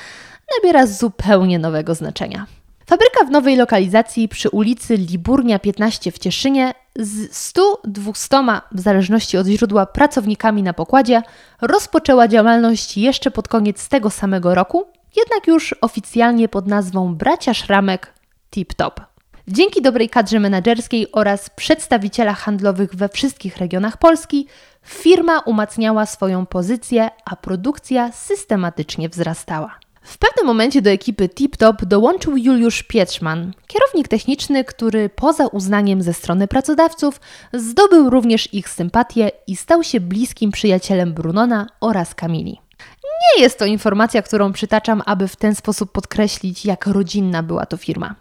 nabiera 0.56 0.86
zupełnie 0.86 1.58
nowego 1.58 1.94
znaczenia. 1.94 2.46
Fabryka 2.86 3.24
w 3.24 3.30
nowej 3.30 3.56
lokalizacji 3.56 4.28
przy 4.28 4.50
ulicy 4.50 4.96
Liburnia 4.96 5.58
15 5.58 6.12
w 6.12 6.18
Cieszynie 6.18 6.74
z 6.96 7.52
100-200 7.52 8.60
w 8.72 8.80
zależności 8.80 9.38
od 9.38 9.46
źródła 9.46 9.86
pracownikami 9.86 10.62
na 10.62 10.72
pokładzie 10.72 11.22
rozpoczęła 11.60 12.28
działalność 12.28 12.96
jeszcze 12.98 13.30
pod 13.30 13.48
koniec 13.48 13.88
tego 13.88 14.10
samego 14.10 14.54
roku, 14.54 14.84
jednak 15.16 15.46
już 15.46 15.74
oficjalnie 15.80 16.48
pod 16.48 16.66
nazwą 16.66 17.14
Bracia 17.14 17.54
Szramek 17.54 18.12
Tip 18.50 18.74
Top. 18.74 19.11
Dzięki 19.48 19.82
dobrej 19.82 20.08
kadrze 20.08 20.40
menedżerskiej 20.40 21.12
oraz 21.12 21.50
przedstawicielach 21.50 22.38
handlowych 22.38 22.94
we 22.94 23.08
wszystkich 23.08 23.56
regionach 23.56 23.96
Polski, 23.96 24.46
firma 24.82 25.38
umacniała 25.40 26.06
swoją 26.06 26.46
pozycję, 26.46 27.10
a 27.24 27.36
produkcja 27.36 28.12
systematycznie 28.12 29.08
wzrastała. 29.08 29.78
W 30.02 30.18
pewnym 30.18 30.46
momencie 30.46 30.82
do 30.82 30.90
ekipy 30.90 31.28
Tip 31.28 31.56
Top 31.56 31.84
dołączył 31.84 32.36
Juliusz 32.36 32.82
Pietrzman, 32.82 33.52
kierownik 33.66 34.08
techniczny, 34.08 34.64
który 34.64 35.08
poza 35.08 35.46
uznaniem 35.46 36.02
ze 36.02 36.12
strony 36.12 36.48
pracodawców 36.48 37.20
zdobył 37.52 38.10
również 38.10 38.54
ich 38.54 38.68
sympatię 38.68 39.30
i 39.46 39.56
stał 39.56 39.84
się 39.84 40.00
bliskim 40.00 40.50
przyjacielem 40.50 41.14
Brunona 41.14 41.66
oraz 41.80 42.14
Kamili. 42.14 42.60
Nie 43.04 43.42
jest 43.42 43.58
to 43.58 43.66
informacja, 43.66 44.22
którą 44.22 44.52
przytaczam, 44.52 45.02
aby 45.06 45.28
w 45.28 45.36
ten 45.36 45.54
sposób 45.54 45.92
podkreślić, 45.92 46.64
jak 46.64 46.86
rodzinna 46.86 47.42
była 47.42 47.66
to 47.66 47.76
firma. 47.76 48.14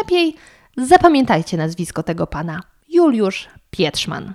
Lepiej 0.00 0.36
zapamiętajcie 0.76 1.56
nazwisko 1.56 2.02
tego 2.02 2.26
pana 2.26 2.62
Juliusz 2.88 3.48
Pietrzman. 3.70 4.34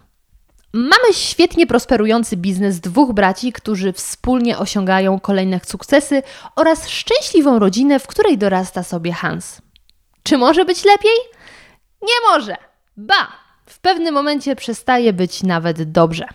Mamy 0.73 1.13
świetnie 1.13 1.67
prosperujący 1.67 2.37
biznes 2.37 2.79
dwóch 2.79 3.13
braci, 3.13 3.53
którzy 3.53 3.93
wspólnie 3.93 4.57
osiągają 4.57 5.19
kolejne 5.19 5.59
sukcesy 5.65 6.23
oraz 6.55 6.89
szczęśliwą 6.89 7.59
rodzinę, 7.59 7.99
w 7.99 8.07
której 8.07 8.37
dorasta 8.37 8.83
sobie 8.83 9.13
Hans. 9.13 9.61
Czy 10.23 10.37
może 10.37 10.65
być 10.65 10.85
lepiej? 10.85 11.17
Nie 12.01 12.29
może! 12.31 12.55
Ba! 12.97 13.27
W 13.65 13.79
pewnym 13.79 14.13
momencie 14.13 14.55
przestaje 14.55 15.13
być 15.13 15.43
nawet 15.43 15.91
dobrze. 15.91 16.27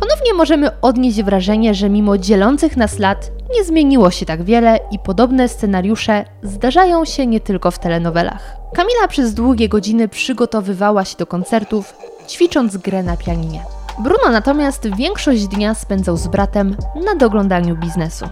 Ponownie 0.00 0.34
możemy 0.34 0.80
odnieść 0.80 1.22
wrażenie, 1.22 1.74
że 1.74 1.90
mimo 1.90 2.18
dzielących 2.18 2.76
nas 2.76 2.98
lat 2.98 3.30
nie 3.56 3.64
zmieniło 3.64 4.10
się 4.10 4.26
tak 4.26 4.42
wiele 4.42 4.78
i 4.90 4.98
podobne 4.98 5.48
scenariusze 5.48 6.24
zdarzają 6.42 7.04
się 7.04 7.26
nie 7.26 7.40
tylko 7.40 7.70
w 7.70 7.78
telenowelach. 7.78 8.56
Kamila 8.74 9.08
przez 9.08 9.34
długie 9.34 9.68
godziny 9.68 10.08
przygotowywała 10.08 11.04
się 11.04 11.16
do 11.16 11.26
koncertów, 11.26 11.94
ćwicząc 12.28 12.76
grę 12.76 13.02
na 13.02 13.16
pianinie. 13.16 13.64
Bruno 13.98 14.30
natomiast 14.30 14.96
większość 14.96 15.46
dnia 15.48 15.74
spędzał 15.74 16.16
z 16.16 16.28
bratem 16.28 16.76
na 17.04 17.14
doglądaniu 17.14 17.76
biznesu. 17.76 18.24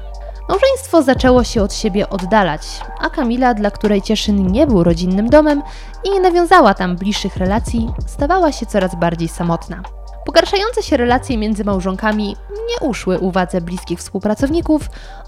Małżeństwo 0.48 1.02
zaczęło 1.02 1.44
się 1.44 1.62
od 1.62 1.74
siebie 1.74 2.10
oddalać, 2.10 2.62
a 3.00 3.10
Kamila, 3.10 3.54
dla 3.54 3.70
której 3.70 4.02
Cieszyn 4.02 4.52
nie 4.52 4.66
był 4.66 4.84
rodzinnym 4.84 5.30
domem 5.30 5.62
i 6.04 6.10
nie 6.10 6.20
nawiązała 6.20 6.74
tam 6.74 6.96
bliższych 6.96 7.36
relacji, 7.36 7.90
stawała 8.06 8.52
się 8.52 8.66
coraz 8.66 8.94
bardziej 8.94 9.28
samotna. 9.28 9.82
Pogarszające 10.24 10.82
się 10.82 10.96
relacje 10.96 11.38
między 11.38 11.64
małżonkami 11.64 12.36
nie 12.50 12.88
uszły 12.88 13.18
uwadze 13.18 13.60
bliskich 13.60 13.98
współpracowników 13.98 14.82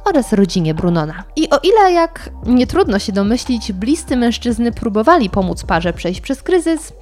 oraz 0.05 0.33
rodzinie 0.33 0.75
Brunona. 0.75 1.25
I 1.37 1.51
o 1.51 1.59
ile, 1.63 1.93
jak 1.93 2.31
nie 2.47 2.67
trudno 2.67 2.99
się 2.99 3.13
domyślić, 3.13 3.73
bliscy 3.73 4.17
mężczyzny 4.17 4.73
próbowali 4.73 5.31
pomóc 5.31 5.65
parze 5.65 5.93
przejść 5.93 6.21
przez 6.21 6.43
kryzys, 6.43 6.93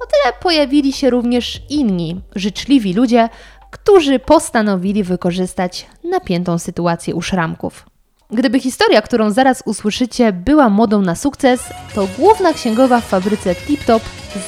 o 0.00 0.06
tyle 0.06 0.32
pojawili 0.40 0.92
się 0.92 1.10
również 1.10 1.62
inni, 1.70 2.20
życzliwi 2.34 2.94
ludzie, 2.94 3.28
którzy 3.70 4.18
postanowili 4.18 5.04
wykorzystać 5.04 5.86
napiętą 6.04 6.58
sytuację 6.58 7.14
u 7.14 7.22
szramków. 7.22 7.86
Gdyby 8.30 8.60
historia, 8.60 9.02
którą 9.02 9.30
zaraz 9.30 9.62
usłyszycie, 9.66 10.32
była 10.32 10.68
modą 10.68 11.02
na 11.02 11.14
sukces, 11.14 11.62
to 11.94 12.08
główna 12.18 12.52
księgowa 12.52 13.00
w 13.00 13.04
fabryce 13.04 13.54
Tip 13.54 13.84
Top 13.84 14.02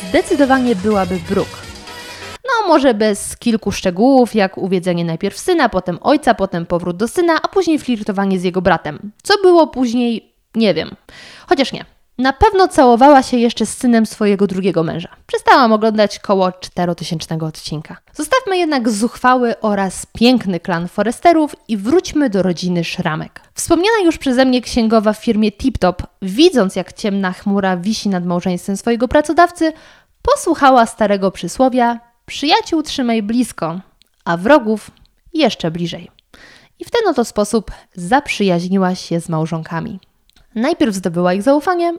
zdecydowanie 0.08 0.76
byłaby 0.76 1.20
Brooke. 1.28 1.73
No, 2.44 2.68
może 2.68 2.94
bez 2.94 3.36
kilku 3.36 3.72
szczegółów, 3.72 4.34
jak 4.34 4.58
uwiedzenie 4.58 5.04
najpierw 5.04 5.38
syna, 5.38 5.68
potem 5.68 5.98
ojca, 6.00 6.34
potem 6.34 6.66
powrót 6.66 6.96
do 6.96 7.08
syna, 7.08 7.34
a 7.42 7.48
później 7.48 7.78
flirtowanie 7.78 8.38
z 8.38 8.44
jego 8.44 8.62
bratem. 8.62 9.12
Co 9.22 9.34
było 9.42 9.66
później, 9.66 10.34
nie 10.54 10.74
wiem. 10.74 10.96
Chociaż 11.46 11.72
nie. 11.72 11.84
Na 12.18 12.32
pewno 12.32 12.68
całowała 12.68 13.22
się 13.22 13.36
jeszcze 13.36 13.66
z 13.66 13.76
synem 13.76 14.06
swojego 14.06 14.46
drugiego 14.46 14.82
męża. 14.82 15.08
Przestałam 15.26 15.72
oglądać 15.72 16.18
koło 16.18 16.52
4000 16.52 17.38
odcinka. 17.40 17.96
Zostawmy 18.12 18.58
jednak 18.58 18.90
zuchwały 18.90 19.60
oraz 19.60 20.06
piękny 20.06 20.60
klan 20.60 20.88
Foresterów 20.88 21.56
i 21.68 21.76
wróćmy 21.76 22.30
do 22.30 22.42
rodziny 22.42 22.84
Szramek. 22.84 23.40
Wspomniana 23.54 23.98
już 24.04 24.18
przeze 24.18 24.44
mnie 24.44 24.60
księgowa 24.60 25.12
w 25.12 25.24
firmie 25.24 25.52
TipTop, 25.52 26.02
widząc 26.22 26.76
jak 26.76 26.92
ciemna 26.92 27.32
chmura 27.32 27.76
wisi 27.76 28.08
nad 28.08 28.24
małżeństwem 28.26 28.76
swojego 28.76 29.08
pracodawcy, 29.08 29.72
posłuchała 30.22 30.86
starego 30.86 31.30
przysłowia 31.30 32.00
Przyjaciół 32.26 32.82
trzymaj 32.82 33.22
blisko, 33.22 33.80
a 34.24 34.36
wrogów 34.36 34.90
jeszcze 35.34 35.70
bliżej. 35.70 36.10
I 36.78 36.84
w 36.84 36.90
ten 36.90 37.08
oto 37.08 37.24
sposób 37.24 37.70
zaprzyjaźniła 37.94 38.94
się 38.94 39.20
z 39.20 39.28
małżonkami. 39.28 40.00
Najpierw 40.54 40.94
zdobyła 40.94 41.34
ich 41.34 41.42
zaufanie, 41.42 41.94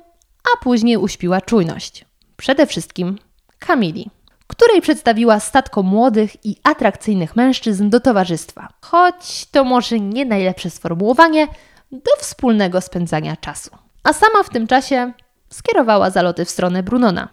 a 0.54 0.64
później 0.64 0.98
uśpiła 0.98 1.42
czujność. 1.42 2.06
Przede 2.38 2.68
wszystkim 2.68 3.18
Kamili, 3.60 4.10
której 4.48 4.82
przedstawiła 4.82 5.40
statko 5.40 5.84
młodych 5.84 6.46
i 6.46 6.56
atrakcyjnych 6.64 7.36
mężczyzn 7.36 7.90
do 7.90 8.00
towarzystwa. 8.00 8.68
Choć 8.82 9.46
to 9.46 9.64
może 9.64 10.00
nie 10.00 10.26
najlepsze 10.26 10.70
sformułowanie, 10.70 11.48
do 11.92 12.12
wspólnego 12.20 12.82
spędzania 12.82 13.36
czasu. 13.36 13.72
A 14.04 14.14
sama 14.14 14.44
w 14.44 14.50
tym 14.50 14.68
czasie 14.68 15.14
skierowała 15.50 16.10
zaloty 16.10 16.46
w 16.46 16.50
stronę 16.50 16.84
Brunona. 16.84 17.30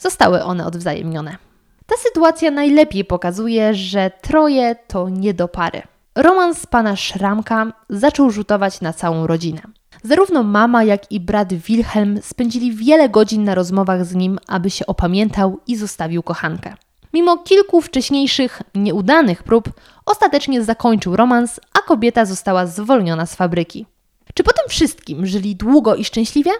Zostały 0.00 0.42
one 0.42 0.66
odwzajemnione. 0.66 1.45
Ta 1.86 1.96
sytuacja 1.96 2.50
najlepiej 2.50 3.04
pokazuje, 3.04 3.74
że 3.74 4.10
troje 4.22 4.76
to 4.88 5.08
nie 5.08 5.34
do 5.34 5.48
pary. 5.48 5.82
Romans 6.14 6.66
pana 6.66 6.96
Szramka 6.96 7.72
zaczął 7.90 8.30
rzutować 8.30 8.80
na 8.80 8.92
całą 8.92 9.26
rodzinę. 9.26 9.60
Zarówno 10.02 10.42
mama, 10.42 10.84
jak 10.84 11.12
i 11.12 11.20
brat 11.20 11.54
Wilhelm 11.54 12.22
spędzili 12.22 12.72
wiele 12.72 13.08
godzin 13.08 13.44
na 13.44 13.54
rozmowach 13.54 14.04
z 14.04 14.14
nim, 14.14 14.38
aby 14.48 14.70
się 14.70 14.86
opamiętał 14.86 15.60
i 15.66 15.76
zostawił 15.76 16.22
kochankę. 16.22 16.74
Mimo 17.12 17.38
kilku 17.38 17.80
wcześniejszych 17.80 18.62
nieudanych 18.74 19.42
prób, 19.42 19.68
ostatecznie 20.06 20.64
zakończył 20.64 21.16
romans, 21.16 21.60
a 21.72 21.78
kobieta 21.78 22.24
została 22.24 22.66
zwolniona 22.66 23.26
z 23.26 23.34
fabryki. 23.34 23.86
Czy 24.34 24.44
po 24.44 24.52
tym 24.52 24.68
wszystkim 24.68 25.26
żyli 25.26 25.56
długo 25.56 25.94
i 25.94 26.04
szczęśliwie? 26.04 26.50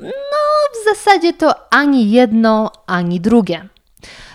No, 0.00 0.10
w 0.72 0.84
zasadzie 0.84 1.32
to 1.32 1.72
ani 1.72 2.10
jedno, 2.10 2.70
ani 2.86 3.20
drugie. 3.20 3.68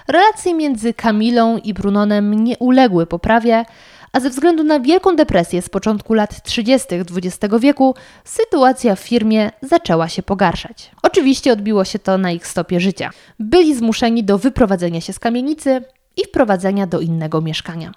Relacje 0.10 0.54
między 0.54 0.94
Kamilą 0.94 1.58
i 1.58 1.74
Brunonem 1.74 2.44
nie 2.44 2.58
uległy 2.58 3.06
poprawie, 3.08 3.66
a 4.14 4.20
ze 4.20 4.30
względu 4.30 4.64
na 4.64 4.80
wielką 4.80 5.16
depresję 5.16 5.62
z 5.62 5.70
początku 5.70 6.14
lat 6.14 6.44
30. 6.44 6.88
XX 6.96 7.56
wieku 7.60 7.96
sytuacja 8.24 8.96
w 8.96 9.00
firmie 9.00 9.52
zaczęła 9.62 10.08
się 10.08 10.24
pogarszać. 10.24 10.92
Oczywiście 11.04 11.54
odbiło 11.54 11.86
się 11.86 12.00
to 12.00 12.18
na 12.18 12.32
ich 12.32 12.48
stopie 12.48 12.80
życia. 12.80 13.10
Byli 13.40 13.76
zmuszeni 13.76 14.24
do 14.24 14.38
wyprowadzenia 14.38 15.02
się 15.02 15.14
z 15.14 15.20
kamienicy 15.20 15.82
i 16.18 16.26
wprowadzenia 16.28 16.88
do 16.88 17.00
innego 17.00 17.42
mieszkania. 17.42 17.92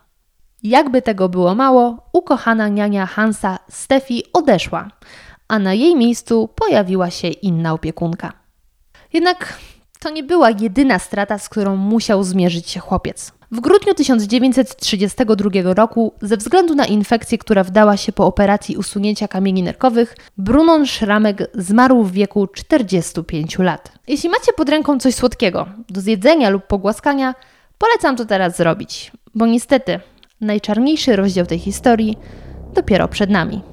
Jakby 0.63 1.03
tego 1.03 1.29
było 1.29 1.55
mało, 1.55 2.09
ukochana 2.13 2.69
niania 2.69 3.07
Hansa 3.07 3.59
Steffi 3.71 4.23
odeszła, 4.33 4.89
a 5.49 5.59
na 5.59 5.75
jej 5.75 5.97
miejscu 5.97 6.49
pojawiła 6.55 7.11
się 7.11 7.29
inna 7.29 7.73
opiekunka. 7.73 8.33
Jednak 9.13 9.59
to 10.03 10.11
nie 10.11 10.23
była 10.23 10.51
jedyna 10.51 10.99
strata, 10.99 11.39
z 11.39 11.49
którą 11.49 11.77
musiał 11.77 12.25
zmierzyć 12.25 12.71
się 12.71 12.81
chłopiec. 12.81 13.33
W 13.53 13.61
grudniu 13.61 13.95
1932 13.95 15.75
roku, 15.75 16.13
ze 16.23 16.37
względu 16.37 16.75
na 16.75 16.87
infekcję, 16.87 17.39
która 17.39 17.65
wdała 17.65 17.97
się 17.97 18.13
po 18.13 18.27
operacji 18.27 18.77
usunięcia 18.77 19.29
kamieni 19.29 19.63
nerkowych, 19.63 20.17
Brunon 20.39 20.87
Szramek 20.87 21.51
zmarł 21.55 22.03
w 22.03 22.13
wieku 22.13 22.47
45 22.47 23.59
lat. 23.59 23.93
Jeśli 24.09 24.29
macie 24.29 24.53
pod 24.53 24.69
ręką 24.69 24.99
coś 24.99 25.15
słodkiego 25.15 25.67
do 25.89 26.01
zjedzenia 26.01 26.51
lub 26.51 26.67
pogłaskania, 26.67 27.35
polecam 27.79 28.17
to 28.17 28.25
teraz 28.25 28.57
zrobić, 28.57 29.13
bo 29.35 29.47
niestety 29.47 30.01
najczarniejszy 30.41 31.17
rozdział 31.17 31.47
tej 31.47 31.59
historii 31.59 32.19
dopiero 32.75 33.09
przed 33.09 33.31
nami. 33.31 33.72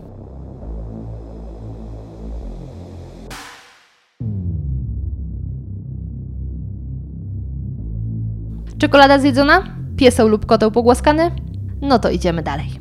Czekolada 8.80 9.20
zjedzona? 9.20 9.64
Pieseł 9.98 10.28
lub 10.28 10.46
koteł 10.46 10.72
pogłaskany? 10.72 11.32
No 11.82 12.00
to 12.00 12.10
idziemy 12.10 12.44
dalej. 12.44 12.80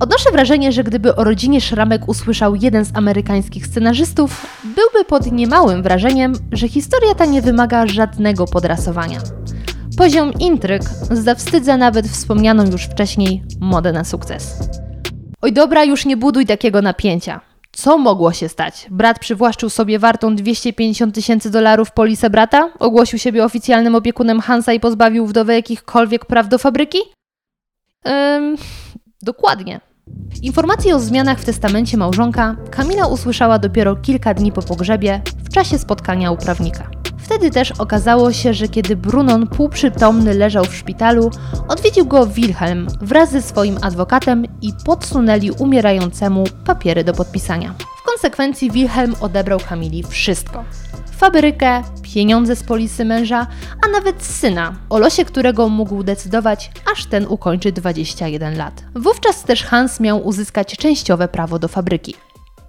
Odnoszę 0.00 0.30
wrażenie, 0.32 0.72
że 0.72 0.84
gdyby 0.84 1.16
o 1.16 1.24
rodzinie 1.24 1.60
Szramek 1.60 2.08
usłyszał 2.08 2.54
jeden 2.54 2.84
z 2.84 2.96
amerykańskich 2.96 3.66
scenarzystów, 3.66 4.46
byłby 4.64 5.04
pod 5.08 5.32
niemałym 5.32 5.82
wrażeniem, 5.82 6.32
że 6.52 6.68
historia 6.68 7.14
ta 7.14 7.26
nie 7.26 7.42
wymaga 7.42 7.86
żadnego 7.86 8.44
podrasowania. 8.46 9.20
Poziom 9.98 10.32
intryg 10.38 10.82
zawstydza 11.10 11.76
nawet 11.76 12.08
wspomnianą 12.08 12.64
już 12.64 12.82
wcześniej 12.82 13.42
modę 13.60 13.92
na 13.92 14.04
sukces. 14.04 14.68
Oj 15.42 15.52
dobra, 15.52 15.84
już 15.84 16.06
nie 16.06 16.16
buduj 16.16 16.46
takiego 16.46 16.82
napięcia. 16.82 17.40
Co 17.76 17.98
mogło 17.98 18.32
się 18.32 18.48
stać? 18.48 18.86
Brat 18.90 19.18
przywłaszczył 19.18 19.70
sobie 19.70 19.98
wartą 19.98 20.36
250 20.36 21.14
tysięcy 21.14 21.50
dolarów 21.50 21.90
polisę 21.90 22.30
brata? 22.30 22.72
Ogłosił 22.78 23.18
siebie 23.18 23.44
oficjalnym 23.44 23.94
opiekunem 23.94 24.40
Hansa 24.40 24.72
i 24.72 24.80
pozbawił 24.80 25.26
wdowę 25.26 25.54
jakichkolwiek 25.54 26.24
praw 26.24 26.48
do 26.48 26.58
fabryki? 26.58 26.98
Ym, 28.08 28.56
dokładnie. 29.22 29.80
Informacje 30.42 30.96
o 30.96 31.00
zmianach 31.00 31.38
w 31.38 31.44
testamencie 31.44 31.96
małżonka 31.96 32.56
Kamila 32.70 33.06
usłyszała 33.06 33.58
dopiero 33.58 33.96
kilka 33.96 34.34
dni 34.34 34.52
po 34.52 34.62
pogrzebie 34.62 35.22
w 35.44 35.54
czasie 35.54 35.78
spotkania 35.78 36.30
u 36.30 36.36
prawnika. 36.36 36.95
Wtedy 37.26 37.50
też 37.50 37.72
okazało 37.78 38.32
się, 38.32 38.54
że 38.54 38.68
kiedy 38.68 38.96
Brunon 38.96 39.46
półprzytomny 39.46 40.34
leżał 40.34 40.64
w 40.64 40.74
szpitalu, 40.74 41.30
odwiedził 41.68 42.06
go 42.06 42.26
Wilhelm 42.26 42.86
wraz 43.00 43.30
ze 43.30 43.42
swoim 43.42 43.78
adwokatem 43.82 44.44
i 44.62 44.72
podsunęli 44.84 45.50
umierającemu 45.50 46.44
papiery 46.64 47.04
do 47.04 47.12
podpisania. 47.12 47.74
W 47.96 48.02
konsekwencji 48.02 48.70
Wilhelm 48.70 49.14
odebrał 49.20 49.60
Kamili 49.68 50.02
wszystko. 50.02 50.64
Fabrykę, 51.16 51.82
pieniądze 52.02 52.56
z 52.56 52.62
polisy 52.62 53.04
męża, 53.04 53.46
a 53.86 53.88
nawet 53.88 54.22
syna, 54.22 54.74
o 54.90 54.98
losie 54.98 55.24
którego 55.24 55.68
mógł 55.68 56.02
decydować, 56.02 56.70
aż 56.92 57.06
ten 57.06 57.26
ukończy 57.28 57.72
21 57.72 58.58
lat. 58.58 58.84
Wówczas 58.94 59.42
też 59.42 59.64
Hans 59.64 60.00
miał 60.00 60.26
uzyskać 60.26 60.76
częściowe 60.76 61.28
prawo 61.28 61.58
do 61.58 61.68
fabryki. 61.68 62.14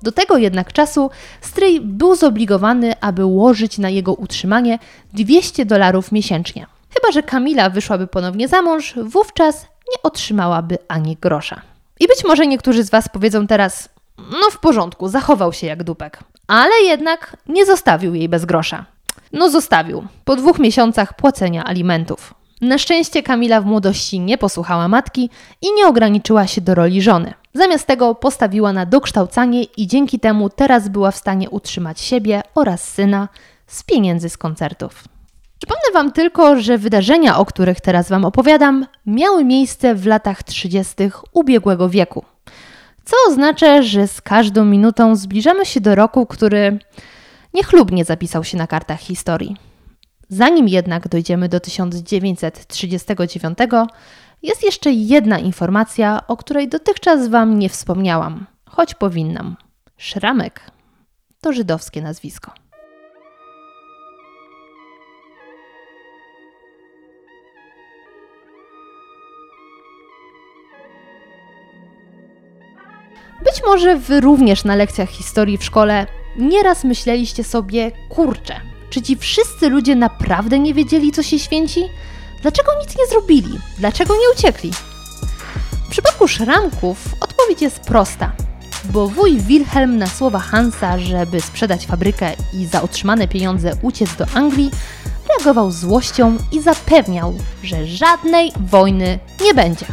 Do 0.02 0.12
tego 0.12 0.38
jednak 0.38 0.74
czasu 0.74 1.10
stryj 1.42 1.82
był 1.82 2.16
zobligowany, 2.16 2.94
aby 3.02 3.26
łożyć 3.26 3.78
na 3.78 3.90
jego 3.90 4.14
utrzymanie 4.14 4.80
200 5.14 5.66
dolarów 5.66 6.12
miesięcznie. 6.12 6.66
Chyba, 6.90 7.12
że 7.12 7.24
Kamila 7.24 7.70
wyszłaby 7.70 8.08
ponownie 8.08 8.48
za 8.48 8.62
mąż, 8.62 8.94
wówczas 9.04 9.62
nie 9.64 10.02
otrzymałaby 10.04 10.78
ani 10.88 11.18
grosza. 11.22 11.62
I 12.00 12.08
być 12.08 12.24
może 12.24 12.48
niektórzy 12.48 12.84
z 12.84 12.90
Was 12.90 13.10
powiedzą 13.10 13.48
teraz, 13.48 13.90
no 14.18 14.52
w 14.52 14.60
porządku, 14.60 15.08
zachował 15.08 15.54
się 15.54 15.68
jak 15.68 15.84
dupek. 15.84 16.20
Ale 16.48 16.76
jednak 16.84 17.38
nie 17.48 17.66
zostawił 17.66 18.16
jej 18.16 18.30
bez 18.30 18.46
grosza. 18.46 18.86
No 19.34 19.50
zostawił, 19.50 20.08
po 20.26 20.36
dwóch 20.36 20.60
miesiącach 20.60 21.16
płacenia 21.16 21.64
alimentów. 21.64 22.34
Na 22.62 22.78
szczęście 22.78 23.24
Kamila 23.24 23.62
w 23.62 23.66
młodości 23.66 24.20
nie 24.20 24.38
posłuchała 24.38 24.88
matki 24.88 25.30
i 25.62 25.74
nie 25.74 25.88
ograniczyła 25.88 26.48
się 26.48 26.62
do 26.62 26.76
roli 26.76 27.02
żony. 27.02 27.34
Zamiast 27.58 27.88
tego 27.88 28.15
postawiła 28.15 28.74
na 28.74 28.86
dokształcanie 28.86 29.63
i 29.63 29.88
dzięki 29.88 30.20
temu 30.20 30.50
teraz 30.50 30.89
była 30.89 31.12
w 31.12 31.15
stanie 31.15 31.50
utrzymać 31.50 32.02
siebie 32.02 32.41
oraz 32.56 32.93
syna 32.93 33.30
z 33.67 33.84
pieniędzy 33.84 34.30
z 34.30 34.38
koncertów. 34.38 35.04
Przypomnę 35.60 35.93
Wam 35.93 36.12
tylko, 36.12 36.62
że 36.62 36.78
wydarzenia, 36.78 37.38
o 37.38 37.46
których 37.46 37.82
teraz 37.82 38.10
Wam 38.10 38.26
opowiadam, 38.26 38.86
miały 39.06 39.43
miejsce 39.46 39.96
w 39.96 40.06
latach 40.06 40.43
30. 40.43 40.96
ubiegłego 41.34 41.89
wieku. 41.89 42.26
Co 43.06 43.15
oznacza, 43.30 43.82
że 43.82 44.08
z 44.08 44.22
każdą 44.22 44.65
minutą 44.65 45.15
zbliżamy 45.15 45.65
się 45.65 45.82
do 45.82 45.96
roku, 45.96 46.26
który 46.26 46.80
niechlubnie 47.54 48.06
zapisał 48.06 48.43
się 48.43 48.58
na 48.58 48.67
kartach 48.67 49.00
historii. 49.00 49.56
Zanim 50.30 50.67
jednak 50.67 51.08
dojdziemy 51.08 51.50
do 51.50 51.60
1939, 51.60 53.58
jest 54.43 54.63
jeszcze 54.63 54.91
jedna 54.91 55.39
informacja, 55.39 56.28
o 56.28 56.38
której 56.38 56.69
dotychczas 56.69 57.28
Wam 57.28 57.60
nie 57.60 57.69
wspomniałam, 57.69 58.45
choć 58.65 58.95
powinnam. 58.95 59.56
Szramek 59.97 60.71
to 61.41 61.54
żydowskie 61.54 62.02
nazwisko. 62.02 62.52
Być 73.45 73.62
może 73.65 73.95
Wy 73.95 74.21
również 74.21 74.63
na 74.63 74.76
lekcjach 74.76 75.10
historii 75.10 75.58
w 75.58 75.63
szkole 75.63 76.08
nieraz 76.38 76.84
myśleliście 76.84 77.43
sobie, 77.43 77.91
kurczę, 78.10 78.62
czy 78.89 79.02
ci 79.02 79.15
wszyscy 79.15 79.69
ludzie 79.69 79.95
naprawdę 79.95 80.60
nie 80.60 80.73
wiedzieli, 80.73 81.12
co 81.12 81.23
się 81.23 81.39
święci? 81.39 81.82
Dlaczego 82.41 82.71
nic 82.82 82.97
nie 82.97 83.08
zrobili? 83.08 83.60
Dlaczego 83.78 84.13
nie 84.13 84.32
uciekli? 84.36 84.71
W 85.88 85.89
przypadku 85.89 86.28
szramków 86.28 86.97
odpowiedź 87.19 87.62
jest 87.62 87.80
prosta, 87.80 88.32
bo 88.86 89.08
wuj 89.08 89.38
Wilhelm 89.41 89.97
na 89.97 90.08
słowa 90.08 90.39
Hansa, 90.39 91.00
żeby 91.00 91.41
sprzedać 91.41 91.86
fabrykę 91.86 92.34
i 92.54 92.65
za 92.65 92.82
otrzymane 92.82 93.28
pieniądze 93.28 93.71
uciec 93.82 94.15
do 94.15 94.26
Anglii, 94.34 94.71
reagował 95.30 95.71
złością 95.71 96.38
i 96.52 96.62
zapewniał, 96.62 97.38
że 97.63 97.88
żadnej 97.88 98.52
wojny 98.60 99.19
nie 99.45 99.54
będzie. 99.54 99.86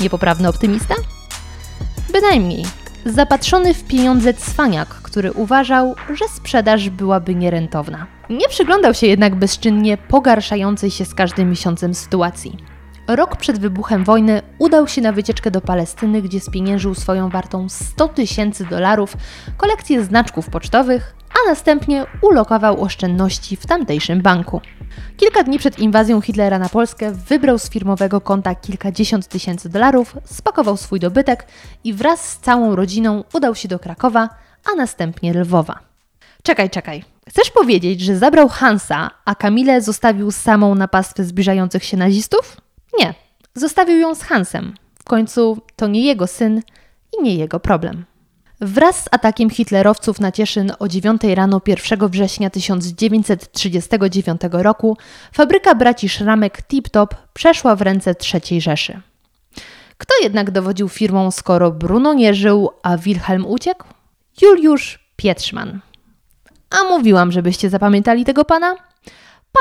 Niepoprawny 0.00 0.48
optymista? 0.48 0.94
Bynajmniej. 2.12 2.64
Zapatrzony 3.06 3.74
w 3.74 3.84
pieniądze 3.84 4.34
cwaniak, 4.34 4.88
który 4.88 5.32
uważał, 5.32 5.94
że 6.14 6.24
sprzedaż 6.36 6.90
byłaby 6.90 7.34
nierentowna. 7.34 8.06
Nie 8.32 8.48
przyglądał 8.48 8.94
się 8.94 9.06
jednak 9.06 9.34
bezczynnie 9.34 9.96
pogarszającej 9.96 10.90
się 10.90 11.04
z 11.04 11.14
każdym 11.14 11.50
miesiącem 11.50 11.94
sytuacji. 11.94 12.56
Rok 13.08 13.36
przed 13.36 13.58
wybuchem 13.58 14.04
wojny 14.04 14.42
udał 14.58 14.88
się 14.88 15.00
na 15.00 15.12
wycieczkę 15.12 15.50
do 15.50 15.60
Palestyny, 15.60 16.22
gdzie 16.22 16.40
spieniężył 16.40 16.94
swoją 16.94 17.28
wartą 17.28 17.68
100 17.68 18.08
tysięcy 18.08 18.64
dolarów 18.64 19.16
kolekcję 19.56 20.04
znaczków 20.04 20.50
pocztowych, 20.50 21.14
a 21.30 21.48
następnie 21.48 22.06
ulokował 22.22 22.82
oszczędności 22.82 23.56
w 23.56 23.66
tamtejszym 23.66 24.22
banku. 24.22 24.60
Kilka 25.16 25.42
dni 25.42 25.58
przed 25.58 25.78
inwazją 25.78 26.20
Hitlera 26.20 26.58
na 26.58 26.68
Polskę 26.68 27.12
wybrał 27.12 27.58
z 27.58 27.70
firmowego 27.70 28.20
konta 28.20 28.54
kilkadziesiąt 28.54 29.28
tysięcy 29.28 29.68
dolarów, 29.68 30.16
spakował 30.24 30.76
swój 30.76 31.00
dobytek 31.00 31.46
i 31.84 31.94
wraz 31.94 32.28
z 32.28 32.38
całą 32.38 32.76
rodziną 32.76 33.24
udał 33.34 33.54
się 33.54 33.68
do 33.68 33.78
Krakowa, 33.78 34.28
a 34.72 34.76
następnie 34.76 35.34
Lwowa. 35.34 35.91
Czekaj, 36.42 36.70
czekaj. 36.70 37.04
Chcesz 37.28 37.50
powiedzieć, 37.50 38.00
że 38.00 38.16
zabrał 38.16 38.48
Hansa, 38.48 39.10
a 39.24 39.34
Kamilę 39.34 39.82
zostawił 39.82 40.30
samą 40.30 40.74
na 40.74 40.88
pastwę 40.88 41.24
zbliżających 41.24 41.84
się 41.84 41.96
nazistów? 41.96 42.56
Nie, 42.98 43.14
zostawił 43.54 43.98
ją 43.98 44.14
z 44.14 44.22
Hansem. 44.22 44.74
W 44.98 45.04
końcu 45.04 45.58
to 45.76 45.86
nie 45.86 46.04
jego 46.04 46.26
syn 46.26 46.62
i 47.18 47.22
nie 47.22 47.34
jego 47.34 47.60
problem. 47.60 48.04
Wraz 48.60 49.04
z 49.04 49.08
atakiem 49.10 49.50
hitlerowców 49.50 50.20
na 50.20 50.32
Cieszyn 50.32 50.72
o 50.78 50.88
9 50.88 51.22
rano 51.34 51.60
1 51.66 52.08
września 52.08 52.50
1939 52.50 54.40
roku 54.52 54.96
fabryka 55.32 55.74
braci 55.74 56.08
Szramek 56.08 56.62
Tip-Top 56.68 57.06
przeszła 57.32 57.76
w 57.76 57.82
ręce 57.82 58.14
III 58.34 58.60
Rzeszy. 58.60 59.00
Kto 59.98 60.14
jednak 60.22 60.50
dowodził 60.50 60.88
firmą, 60.88 61.30
skoro 61.30 61.70
Bruno 61.70 62.14
nie 62.14 62.34
żył, 62.34 62.70
a 62.82 62.98
Wilhelm 62.98 63.46
uciekł? 63.46 63.84
Juliusz 64.42 64.98
Pietrzman. 65.16 65.80
A 66.80 66.84
mówiłam, 66.84 67.32
żebyście 67.32 67.70
zapamiętali 67.70 68.24
tego 68.24 68.44
pana? 68.44 68.76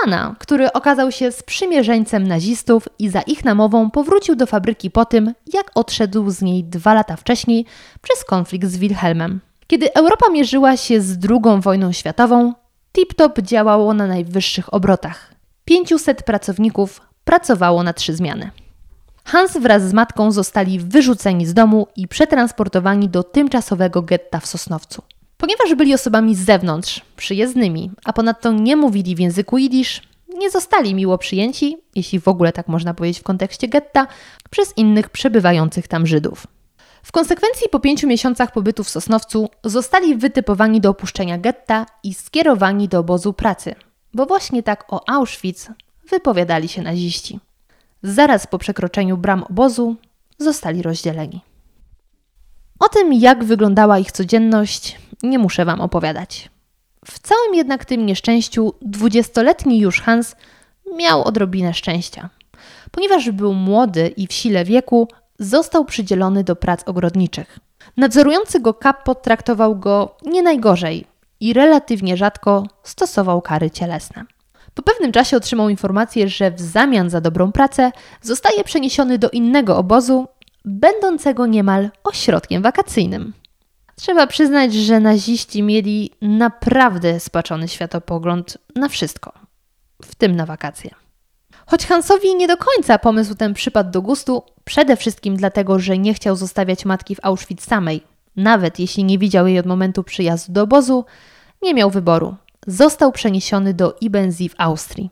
Pana, 0.02 0.36
który 0.39 0.74
okazał 0.74 1.12
się 1.12 1.32
sprzymierzeńcem 1.32 2.28
nazistów 2.28 2.88
i 3.00 3.10
za 3.10 3.21
ich 3.21 3.45
namową 3.45 3.91
powrócił 3.91 4.36
do 4.36 4.45
fabryki 4.45 4.91
po 4.91 5.06
tym, 5.06 5.34
jak 5.54 5.71
odszedł 5.76 6.30
z 6.30 6.41
niej 6.41 6.63
dwa 6.63 6.93
lata 6.93 7.15
wcześniej 7.15 7.65
przez 8.02 8.26
konflikt 8.26 8.67
z 8.67 8.78
Wilhelmem. 8.78 9.39
Kiedy 9.67 9.93
Europa 9.93 10.30
mierzyła 10.30 10.78
się 10.78 11.02
z 11.02 11.17
II 11.30 11.62
wojną 11.62 11.91
światową, 11.91 12.54
Tip-Top 12.97 13.41
działało 13.41 13.93
na 13.93 14.08
najwyższych 14.08 14.74
obrotach. 14.74 15.34
500 15.65 16.24
pracowników 16.24 17.02
pracowało 17.26 17.84
na 17.84 17.93
trzy 17.93 18.15
zmiany. 18.15 18.52
Hans 19.24 19.58
wraz 19.58 19.84
z 19.84 19.93
matką 19.93 20.32
zostali 20.32 20.80
wyrzuceni 20.80 21.45
z 21.45 21.54
domu 21.54 21.88
i 21.95 22.08
przetransportowani 22.08 23.10
do 23.10 23.24
tymczasowego 23.24 24.02
getta 24.02 24.39
w 24.39 24.45
Sosnowcu. 24.45 25.02
Ponieważ 25.41 25.75
byli 25.75 25.93
osobami 25.93 26.36
z 26.36 26.45
zewnątrz, 26.45 27.01
przyjezdnymi, 27.15 27.91
a 28.06 28.13
ponadto 28.13 28.51
nie 28.51 28.75
mówili 28.75 29.15
w 29.15 29.19
języku 29.19 29.58
jidysz, 29.58 30.01
nie 30.38 30.49
zostali 30.49 30.95
miło 30.95 31.17
przyjęci, 31.17 31.77
jeśli 31.95 32.19
w 32.19 32.27
ogóle 32.27 32.51
tak 32.51 32.67
można 32.67 32.93
powiedzieć 32.93 33.19
w 33.19 33.23
kontekście 33.23 33.67
getta, 33.67 34.08
przez 34.49 34.77
innych 34.77 35.10
przebywających 35.10 35.88
tam 35.88 36.08
Żydów. 36.08 36.47
W 37.04 37.12
konsekwencji 37.12 37.69
po 37.69 37.80
pięciu 37.80 38.08
miesiącach 38.08 38.51
pobytu 38.51 38.84
w 38.84 38.89
Sosnowcu 38.89 39.49
zostali 39.63 40.15
wytypowani 40.15 40.82
do 40.82 40.89
opuszczenia 40.89 41.38
getta 41.38 41.86
i 42.04 42.13
skierowani 42.13 42.88
do 42.88 42.99
obozu 42.99 43.34
pracy, 43.34 43.75
bo 44.13 44.25
właśnie 44.25 44.63
tak 44.63 44.93
o 44.93 45.10
Auschwitz 45.10 45.67
wypowiadali 46.10 46.67
się 46.67 46.82
naziści. 46.82 47.39
Zaraz 48.04 48.47
po 48.47 48.58
przekroczeniu 48.58 49.17
bram 49.17 49.43
obozu 49.43 49.95
zostali 50.38 50.82
rozdzieleni. 50.82 51.41
O 52.80 52.89
tym, 52.89 53.13
jak 53.13 53.43
wyglądała 53.43 53.99
ich 53.99 54.12
codzienność, 54.12 54.97
nie 55.23 55.39
muszę 55.39 55.65
Wam 55.65 55.81
opowiadać. 55.81 56.49
W 57.05 57.19
całym 57.19 57.55
jednak 57.55 57.86
tym 57.86 58.05
nieszczęściu 58.05 58.73
dwudziestoletni 58.81 59.79
już 59.79 60.01
Hans 60.01 60.36
miał 60.95 61.23
odrobinę 61.23 61.73
szczęścia. 61.73 62.29
Ponieważ 62.91 63.31
był 63.31 63.53
młody 63.53 64.07
i 64.07 64.27
w 64.27 64.34
sile 64.34 64.65
wieku, 64.65 65.07
został 65.39 65.86
przydzielony 65.86 66.43
do 66.43 66.55
prac 66.55 66.84
ogrodniczych. 66.86 67.60
Nadzorujący 67.97 68.60
go 68.60 68.73
kap 68.73 69.03
potraktował 69.03 69.75
go 69.75 70.15
nie 70.25 70.43
najgorzej 70.43 71.05
i 71.39 71.53
relatywnie 71.53 72.17
rzadko 72.17 72.67
stosował 72.84 73.41
kary 73.41 73.71
cielesne. 73.71 74.25
Po 74.73 74.81
pewnym 74.81 75.12
czasie 75.12 75.38
otrzymał 75.38 75.69
informację, 75.69 76.27
że 76.27 76.51
w 76.51 76.62
zamian 76.62 77.10
za 77.10 77.21
dobrą 77.21 77.51
pracę 77.51 77.91
zostaje 78.21 78.63
przeniesiony 78.63 79.17
do 79.17 79.29
innego 79.29 79.77
obozu, 79.77 80.27
będącego 80.65 81.45
niemal 81.47 81.89
ośrodkiem 82.03 82.62
wakacyjnym. 82.62 83.34
Trzeba 83.95 84.27
przyznać, 84.27 84.73
że 84.73 84.99
naziści 84.99 85.63
mieli 85.63 86.12
naprawdę 86.21 87.19
spaczony 87.19 87.67
światopogląd 87.67 88.58
na 88.75 88.89
wszystko, 88.89 89.34
w 90.06 90.15
tym 90.15 90.36
na 90.36 90.45
wakacje. 90.45 90.91
Choć 91.65 91.86
Hansowi 91.86 92.36
nie 92.36 92.47
do 92.47 92.58
końca 92.58 92.99
pomysł 92.99 93.36
ten 93.36 93.54
przypadł 93.54 93.91
do 93.91 94.01
gustu, 94.01 94.43
przede 94.63 94.95
wszystkim 94.95 95.38
dlatego, 95.38 95.80
że 95.80 95.97
nie 95.97 96.13
chciał 96.13 96.36
zostawiać 96.36 96.86
matki 96.86 97.15
w 97.15 97.19
Auschwitz 97.25 97.62
samej. 97.62 98.04
Nawet 98.36 98.80
jeśli 98.80 99.04
nie 99.04 99.17
widział 99.17 99.47
jej 99.47 99.60
od 99.60 99.65
momentu 99.65 100.04
przyjazdu 100.04 100.54
do 100.54 100.62
obozu, 100.62 101.06
nie 101.62 101.73
miał 101.73 101.89
wyboru. 101.89 102.36
Został 102.67 103.12
przeniesiony 103.12 103.73
do 103.73 103.97
Ibenzi 104.01 104.49
w 104.49 104.56
Austrii. 104.58 105.10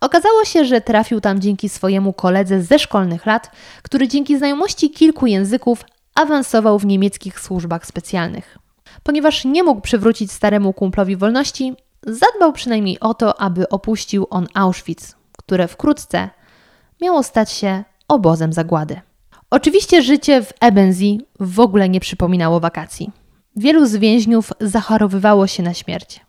Okazało 0.00 0.44
się, 0.44 0.64
że 0.64 0.80
trafił 0.80 1.20
tam 1.20 1.40
dzięki 1.40 1.68
swojemu 1.68 2.12
koledze 2.12 2.62
ze 2.62 2.78
szkolnych 2.78 3.26
lat, 3.26 3.50
który 3.82 4.08
dzięki 4.08 4.38
znajomości 4.38 4.90
kilku 4.90 5.26
języków 5.26 5.84
awansował 6.14 6.78
w 6.78 6.86
niemieckich 6.86 7.40
służbach 7.40 7.86
specjalnych. 7.86 8.58
Ponieważ 9.02 9.44
nie 9.44 9.62
mógł 9.62 9.80
przywrócić 9.80 10.32
staremu 10.32 10.72
kumplowi 10.72 11.16
wolności, 11.16 11.74
zadbał 12.06 12.52
przynajmniej 12.52 13.00
o 13.00 13.14
to, 13.14 13.40
aby 13.40 13.68
opuścił 13.68 14.26
on 14.30 14.46
Auschwitz, 14.54 15.16
które 15.38 15.68
wkrótce 15.68 16.30
miało 17.00 17.22
stać 17.22 17.52
się 17.52 17.84
obozem 18.08 18.52
zagłady. 18.52 19.00
Oczywiście 19.50 20.02
życie 20.02 20.42
w 20.42 20.52
Ebenzi 20.60 21.20
w 21.40 21.60
ogóle 21.60 21.88
nie 21.88 22.00
przypominało 22.00 22.60
wakacji. 22.60 23.10
Wielu 23.56 23.86
z 23.86 23.96
więźniów 23.96 24.52
zachorowywało 24.60 25.46
się 25.46 25.62
na 25.62 25.74
śmierć. 25.74 26.20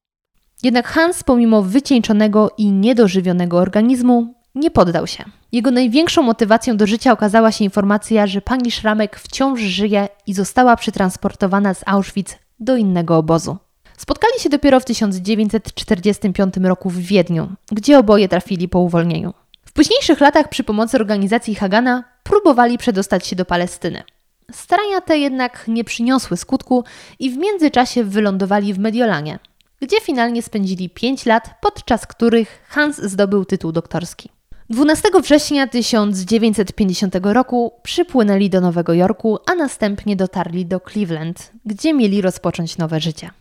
Jednak 0.64 0.88
Hans, 0.88 1.24
pomimo 1.24 1.62
wycieńczonego 1.62 2.50
i 2.58 2.72
niedożywionego 2.72 3.58
organizmu, 3.58 4.34
nie 4.56 4.72
poddał 4.72 5.08
się. 5.08 5.24
Jego 5.52 5.72
największą 5.72 6.24
motywacją 6.24 6.78
do 6.78 6.88
życia 6.88 7.12
okazała 7.12 7.52
się 7.52 7.64
informacja, 7.64 8.28
że 8.28 8.42
pani 8.42 8.72
Szramek 8.72 9.20
wciąż 9.20 9.60
żyje 9.60 10.08
i 10.28 10.34
została 10.34 10.76
przetransportowana 10.76 11.74
z 11.74 11.84
Auschwitz 11.86 12.36
do 12.60 12.76
innego 12.76 13.18
obozu. 13.18 13.58
Spotkali 13.98 14.40
się 14.40 14.50
dopiero 14.50 14.80
w 14.80 14.86
1945 14.86 16.58
roku 16.58 16.90
w 16.90 16.98
Wiedniu, 16.98 17.50
gdzie 17.72 18.00
oboje 18.00 18.30
trafili 18.30 18.70
po 18.70 18.80
uwolnieniu. 18.80 19.34
W 19.66 19.72
późniejszych 19.72 20.20
latach 20.20 20.50
przy 20.50 20.64
pomocy 20.64 20.98
organizacji 20.98 21.56
Hagana 21.56 22.04
próbowali 22.24 22.78
przedostać 22.78 23.28
się 23.28 23.36
do 23.36 23.46
Palestyny. 23.46 24.04
Starania 24.52 25.02
te 25.02 25.18
jednak 25.18 25.66
nie 25.68 25.84
przyniosły 25.84 26.38
skutku 26.38 26.84
i 27.20 27.30
w 27.30 27.38
międzyczasie 27.38 28.04
wylądowali 28.04 28.74
w 28.74 28.80
Mediolanie, 28.80 29.40
gdzie 29.82 30.02
finalnie 30.02 30.42
spędzili 30.42 30.90
5 30.90 31.26
lat, 31.26 31.50
podczas 31.62 32.08
których 32.08 32.66
Hans 32.68 32.98
zdobył 32.98 33.46
tytuł 33.46 33.72
doktorski. 33.72 34.30
12 34.74 35.10
września 35.22 35.68
1950 35.68 37.16
roku 37.24 37.74
przypłynęli 37.84 38.50
do 38.50 38.62
Nowego 38.62 38.94
Jorku, 38.94 39.40
a 39.52 39.56
następnie 39.56 40.16
dotarli 40.16 40.66
do 40.66 40.80
Cleveland, 40.80 41.52
gdzie 41.66 41.94
mieli 41.94 42.22
rozpocząć 42.22 42.78
nowe 42.78 43.00
życie. 43.00 43.32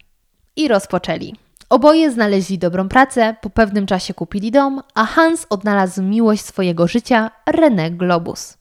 I 0.57 0.69
rozpoczęli. 0.69 1.35
Oboje 1.71 2.11
znaleźli 2.11 2.59
dobrą 2.59 2.89
pracę, 2.89 3.37
po 3.43 3.51
pewnym 3.51 3.87
czasie 3.87 4.15
kupili 4.15 4.51
dom, 4.51 4.83
a 4.95 5.05
Hans 5.05 5.47
odnalazł 5.51 6.03
miłość 6.03 6.45
swojego 6.45 6.89
życia, 6.89 7.31
René 7.51 7.91
Globus. 7.91 8.59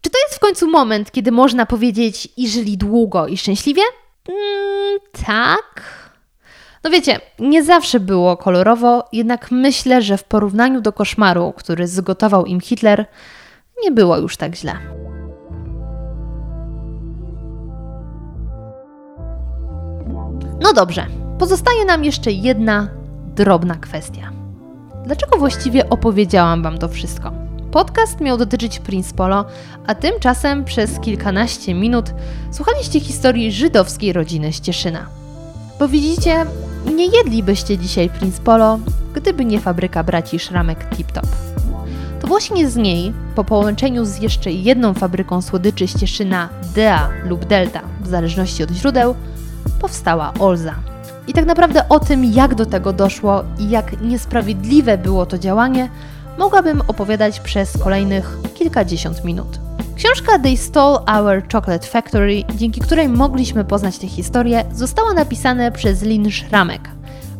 Czy 0.00 0.10
to 0.10 0.18
jest 0.26 0.36
w 0.36 0.40
końcu 0.40 0.70
moment, 0.70 1.10
kiedy 1.10 1.32
można 1.32 1.66
powiedzieć 1.66 2.28
i 2.36 2.48
żyli 2.48 2.78
długo 2.78 3.26
i 3.26 3.36
szczęśliwie? 3.36 3.82
Mm, 4.28 4.98
tak. 5.26 6.01
No 6.84 6.90
wiecie, 6.90 7.20
nie 7.38 7.64
zawsze 7.64 8.00
było 8.00 8.36
kolorowo, 8.36 9.04
jednak 9.12 9.50
myślę, 9.50 10.02
że 10.02 10.16
w 10.16 10.24
porównaniu 10.24 10.80
do 10.80 10.92
koszmaru, 10.92 11.52
który 11.56 11.86
zgotował 11.86 12.46
im 12.46 12.60
Hitler, 12.60 13.06
nie 13.84 13.90
było 13.90 14.18
już 14.18 14.36
tak 14.36 14.56
źle. 14.56 14.72
No 20.60 20.72
dobrze, 20.72 21.06
pozostaje 21.38 21.84
nam 21.84 22.04
jeszcze 22.04 22.32
jedna 22.32 22.88
drobna 23.34 23.74
kwestia. 23.74 24.32
Dlaczego 25.04 25.38
właściwie 25.38 25.90
opowiedziałam 25.90 26.62
Wam 26.62 26.78
to 26.78 26.88
wszystko? 26.88 27.32
Podcast 27.70 28.20
miał 28.20 28.36
dotyczyć 28.36 28.78
Prince 28.78 29.12
Polo, 29.12 29.44
a 29.86 29.94
tymczasem 29.94 30.64
przez 30.64 31.00
kilkanaście 31.00 31.74
minut 31.74 32.06
słuchaliście 32.50 33.00
historii 33.00 33.52
żydowskiej 33.52 34.12
rodziny 34.12 34.52
z 34.52 34.60
Cieszyna. 34.60 35.06
Bo 35.78 35.88
widzicie, 35.88 36.46
nie 36.86 37.06
jedlibyście 37.06 37.78
dzisiaj 37.78 38.10
Prince 38.10 38.40
Polo, 38.40 38.78
gdyby 39.14 39.44
nie 39.44 39.60
fabryka 39.60 40.04
braci 40.04 40.38
Szramek 40.38 40.96
Tip 40.96 41.12
Top. 41.12 41.26
To 42.20 42.26
właśnie 42.26 42.70
z 42.70 42.76
niej, 42.76 43.12
po 43.34 43.44
połączeniu 43.44 44.04
z 44.04 44.18
jeszcze 44.18 44.52
jedną 44.52 44.94
fabryką 44.94 45.42
słodyczy 45.42 45.88
z 45.88 46.00
Cieszyna 46.00 46.48
Dea 46.74 47.08
lub 47.24 47.44
Delta, 47.44 47.80
w 48.00 48.06
zależności 48.06 48.62
od 48.62 48.70
źródeł, 48.70 49.14
powstała 49.80 50.32
Olza. 50.38 50.74
I 51.26 51.32
tak 51.32 51.46
naprawdę 51.46 51.88
o 51.88 52.00
tym, 52.00 52.24
jak 52.24 52.54
do 52.54 52.66
tego 52.66 52.92
doszło 52.92 53.44
i 53.58 53.70
jak 53.70 54.00
niesprawiedliwe 54.00 54.98
było 54.98 55.26
to 55.26 55.38
działanie, 55.38 55.88
mogłabym 56.38 56.82
opowiadać 56.88 57.40
przez 57.40 57.78
kolejnych 57.78 58.38
kilkadziesiąt 58.54 59.24
minut. 59.24 59.71
Książka 59.96 60.38
They 60.38 60.56
Stole 60.56 60.98
Our 60.98 61.42
Chocolate 61.52 61.86
Factory, 61.86 62.44
dzięki 62.54 62.80
której 62.80 63.08
mogliśmy 63.08 63.64
poznać 63.64 63.98
tę 63.98 64.06
historię, 64.06 64.64
została 64.72 65.14
napisana 65.14 65.70
przez 65.70 66.02
Lynn 66.02 66.30
Schramek, 66.30 66.88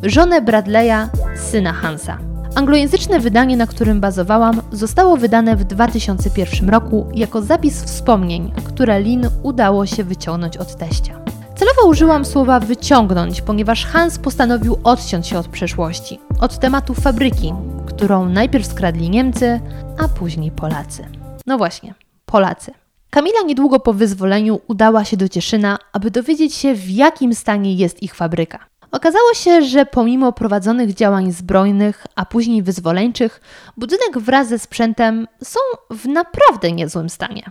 żonę 0.03 0.43
Bradley'a, 0.43 1.09
syna 1.37 1.73
Hansa. 1.73 2.19
Anglojęzyczne 2.55 3.21
wydanie, 3.21 3.57
na 3.57 3.67
którym 3.67 4.01
bazowałam, 4.01 4.63
zostało 4.73 5.17
wydane 5.17 5.57
w 5.57 5.65
2001 5.65 6.71
roku 6.71 7.07
jako 7.15 7.43
zapis 7.43 7.85
wspomnień, 7.85 8.53
które 8.65 9.01
Lin 9.01 9.29
udało 9.43 9.87
się 9.87 10.05
wyciągnąć 10.05 10.57
od 10.57 10.77
teścia. 10.77 11.21
Celowo 11.57 11.87
użyłam 11.89 12.25
słowa 12.25 12.61
wyciągnąć, 12.61 13.43
ponieważ 13.43 13.87
Hans 13.87 14.19
postanowił 14.19 14.79
odciąć 14.85 15.27
się 15.27 15.39
od 15.39 15.49
przeszłości, 15.49 16.21
od 16.41 16.59
tematu 16.59 16.95
fabryki, 16.95 17.55
którą 17.87 18.29
najpierw 18.29 18.67
skradli 18.67 19.11
Niemcy, 19.11 19.61
a 19.99 20.09
później 20.09 20.51
Polacy. 20.51 21.05
No 21.47 21.59
właśnie, 21.59 21.95
Polacy. 22.33 22.73
Kamila 23.11 23.43
niedługo 23.47 23.81
po 23.81 23.93
wyzwoleniu 23.93 24.61
udała 24.69 25.05
się 25.05 25.17
do 25.17 25.29
Cieszyna, 25.29 25.79
aby 25.93 26.11
dowiedzieć 26.11 26.55
się, 26.55 26.75
w 26.75 26.91
jakim 26.91 27.35
stanie 27.35 27.75
jest 27.75 28.03
ich 28.03 28.15
fabryka. 28.15 28.59
Okazało 28.91 29.35
się, 29.35 29.63
że 29.63 29.87
pomimo 29.87 30.33
prowadzonych 30.33 30.95
działań 30.95 31.33
zbrojnych, 31.33 32.07
a 32.17 32.27
później 32.27 32.63
wyzwoleńczych, 32.63 33.41
budynek 33.77 34.19
wraz 34.19 34.49
ze 34.49 34.59
sprzętem 34.59 35.27
są 35.45 35.61
w 35.91 36.07
naprawdę 36.07 36.73
niezłym 36.73 37.09
stanie. 37.09 37.43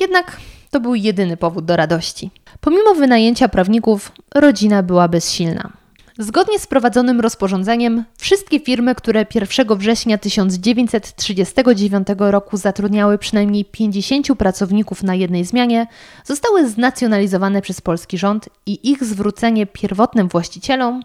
Jednak 0.00 0.36
to 0.70 0.80
był 0.80 0.94
jedyny 0.94 1.36
powód 1.36 1.64
do 1.64 1.76
radości. 1.76 2.30
Pomimo 2.60 2.94
wynajęcia 2.94 3.48
prawników, 3.48 4.12
rodzina 4.34 4.82
była 4.82 5.08
bezsilna. 5.08 5.72
Zgodnie 6.18 6.58
z 6.58 6.66
prowadzonym 6.66 7.20
rozporządzeniem, 7.20 8.04
wszystkie 8.18 8.60
firmy, 8.60 8.94
które 8.94 9.26
1 9.34 9.78
września 9.78 10.18
1939 10.18 12.08
roku 12.18 12.56
zatrudniały 12.56 13.18
przynajmniej 13.18 13.64
50 13.64 14.26
pracowników 14.38 15.02
na 15.02 15.14
jednej 15.14 15.44
zmianie, 15.44 15.86
zostały 16.24 16.68
znacjonalizowane 16.68 17.62
przez 17.62 17.80
polski 17.80 18.18
rząd 18.18 18.48
i 18.66 18.90
ich 18.90 19.04
zwrócenie 19.04 19.66
pierwotnym 19.66 20.28
właścicielom 20.28 21.02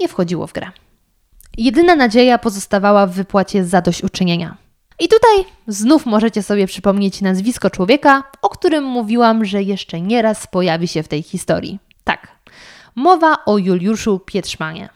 nie 0.00 0.08
wchodziło 0.08 0.46
w 0.46 0.52
grę. 0.52 0.66
Jedyna 1.58 1.96
nadzieja 1.96 2.38
pozostawała 2.38 3.06
w 3.06 3.14
wypłacie 3.14 3.64
zadośćuczynienia. 3.64 4.56
I 5.00 5.08
tutaj 5.08 5.52
znów 5.66 6.06
możecie 6.06 6.42
sobie 6.42 6.66
przypomnieć 6.66 7.20
nazwisko 7.20 7.70
człowieka, 7.70 8.22
o 8.42 8.48
którym 8.48 8.84
mówiłam, 8.84 9.44
że 9.44 9.62
jeszcze 9.62 10.00
nieraz 10.00 10.46
pojawi 10.46 10.88
się 10.88 11.02
w 11.02 11.08
tej 11.08 11.22
historii. 11.22 11.78
Tak, 12.04 12.28
mowa 12.94 13.44
o 13.46 13.58
Juliuszu 13.58 14.18
Pietrzmanie. 14.18 14.88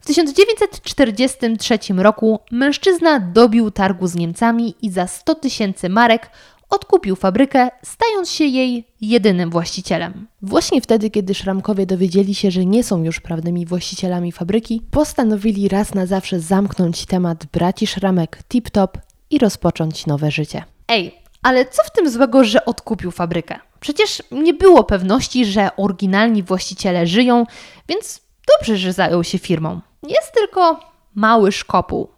W 0.00 0.06
1943 0.06 1.78
roku 1.96 2.40
mężczyzna 2.50 3.20
dobił 3.20 3.70
targu 3.70 4.06
z 4.06 4.14
Niemcami 4.14 4.74
i 4.82 4.90
za 4.90 5.06
100 5.06 5.34
tysięcy 5.34 5.88
marek 5.88 6.30
odkupił 6.70 7.16
fabrykę, 7.16 7.70
stając 7.82 8.30
się 8.30 8.44
jej 8.44 8.84
jedynym 9.00 9.50
właścicielem. 9.50 10.26
Właśnie 10.42 10.80
wtedy, 10.80 11.10
kiedy 11.10 11.34
Szramkowie 11.34 11.86
dowiedzieli 11.86 12.34
się, 12.34 12.50
że 12.50 12.66
nie 12.66 12.84
są 12.84 13.04
już 13.04 13.20
prawnymi 13.20 13.66
właścicielami 13.66 14.32
fabryki, 14.32 14.82
postanowili 14.90 15.68
raz 15.68 15.94
na 15.94 16.06
zawsze 16.06 16.40
zamknąć 16.40 17.06
temat 17.06 17.46
braci 17.52 17.86
Szramek 17.86 18.42
tip-top 18.48 18.88
i 19.30 19.38
rozpocząć 19.38 20.06
nowe 20.06 20.30
życie. 20.30 20.64
Ej, 20.88 21.19
ale 21.42 21.66
co 21.66 21.82
w 21.84 21.90
tym 21.90 22.10
złego, 22.10 22.44
że 22.44 22.64
odkupił 22.64 23.10
fabrykę? 23.10 23.58
Przecież 23.80 24.22
nie 24.30 24.54
było 24.54 24.84
pewności, 24.84 25.44
że 25.44 25.76
oryginalni 25.76 26.42
właściciele 26.42 27.06
żyją, 27.06 27.46
więc 27.88 28.20
dobrze, 28.58 28.76
że 28.76 28.92
zajął 28.92 29.24
się 29.24 29.38
firmą. 29.38 29.80
Jest 30.02 30.32
tylko 30.34 30.80
mały 31.14 31.52
szkopuł. 31.52 32.08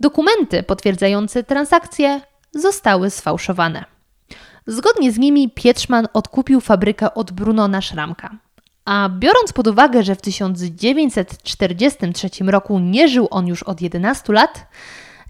Dokumenty 0.00 0.62
potwierdzające 0.62 1.44
transakcje 1.44 2.20
zostały 2.52 3.10
sfałszowane. 3.10 3.84
Zgodnie 4.66 5.12
z 5.12 5.18
nimi 5.18 5.50
Pietrzman 5.50 6.08
odkupił 6.12 6.60
fabrykę 6.60 7.14
od 7.14 7.32
Brunona 7.32 7.80
Szramka. 7.80 8.30
A 8.84 9.08
biorąc 9.08 9.52
pod 9.52 9.66
uwagę, 9.66 10.02
że 10.02 10.14
w 10.14 10.20
1943 10.20 12.30
roku 12.46 12.78
nie 12.78 13.08
żył 13.08 13.28
on 13.30 13.46
już 13.46 13.62
od 13.62 13.80
11 13.80 14.32
lat, 14.32 14.66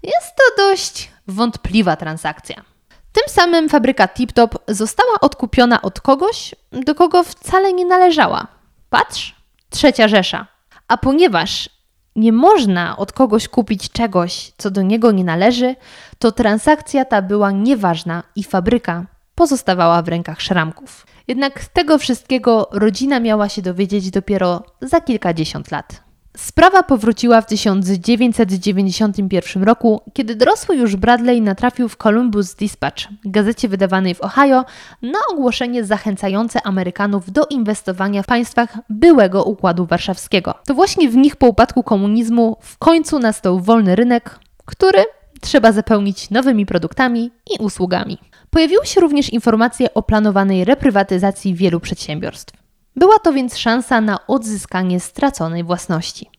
jest 0.03 0.35
to 0.35 0.43
dość 0.57 1.11
wątpliwa 1.27 1.95
transakcja. 1.95 2.70
Tym 3.11 3.23
samym 3.27 3.69
fabryka 3.69 4.07
Tiptop 4.07 4.57
została 4.67 5.19
odkupiona 5.21 5.81
od 5.81 6.01
kogoś, 6.01 6.55
do 6.71 6.95
kogo 6.95 7.23
wcale 7.23 7.73
nie 7.73 7.85
należała. 7.85 8.47
Patrz, 8.89 9.35
trzecia 9.69 10.07
Rzesza. 10.07 10.47
A 10.87 10.97
ponieważ 10.97 11.69
nie 12.15 12.31
można 12.31 12.97
od 12.97 13.13
kogoś 13.13 13.47
kupić 13.47 13.91
czegoś, 13.91 14.51
co 14.57 14.71
do 14.71 14.81
niego 14.81 15.11
nie 15.11 15.23
należy, 15.23 15.75
to 16.19 16.31
transakcja 16.31 17.05
ta 17.05 17.21
była 17.21 17.51
nieważna 17.51 18.23
i 18.35 18.43
fabryka 18.43 19.05
pozostawała 19.35 20.01
w 20.01 20.07
rękach 20.07 20.41
szramków. 20.41 21.05
Jednak 21.27 21.65
tego 21.65 21.97
wszystkiego 21.97 22.69
rodzina 22.71 23.19
miała 23.19 23.49
się 23.49 23.61
dowiedzieć 23.61 24.11
dopiero 24.11 24.63
za 24.81 25.01
kilkadziesiąt 25.01 25.71
lat. 25.71 26.10
Sprawa 26.37 26.83
powróciła 26.83 27.41
w 27.41 27.45
1991 27.45 29.63
roku, 29.63 30.01
kiedy 30.13 30.35
dorosły 30.35 30.75
już 30.75 30.95
Bradley 30.95 31.41
natrafił 31.41 31.89
w 31.89 31.97
Columbus 31.97 32.55
Dispatch, 32.55 33.03
gazecie 33.25 33.67
wydawanej 33.67 34.15
w 34.15 34.21
Ohio, 34.21 34.65
na 35.01 35.19
ogłoszenie 35.31 35.83
zachęcające 35.83 36.63
Amerykanów 36.63 37.31
do 37.31 37.45
inwestowania 37.45 38.23
w 38.23 38.25
państwach 38.25 38.77
byłego 38.89 39.43
Układu 39.43 39.85
Warszawskiego. 39.85 40.53
To 40.65 40.73
właśnie 40.73 41.09
w 41.09 41.15
nich 41.15 41.35
po 41.35 41.47
upadku 41.47 41.83
komunizmu 41.83 42.57
w 42.61 42.77
końcu 42.77 43.19
nastał 43.19 43.59
wolny 43.59 43.95
rynek, 43.95 44.39
który 44.65 45.05
trzeba 45.41 45.71
zapełnić 45.71 46.29
nowymi 46.29 46.65
produktami 46.65 47.31
i 47.51 47.63
usługami. 47.63 48.17
Pojawiły 48.49 48.85
się 48.85 49.01
również 49.01 49.29
informacje 49.29 49.93
o 49.93 50.03
planowanej 50.03 50.65
reprywatyzacji 50.65 51.55
wielu 51.55 51.79
przedsiębiorstw. 51.79 52.60
Była 52.95 53.19
to 53.19 53.33
więc 53.33 53.57
szansa 53.57 54.01
na 54.01 54.27
odzyskanie 54.27 54.99
straconej 54.99 55.63
własności. 55.63 56.29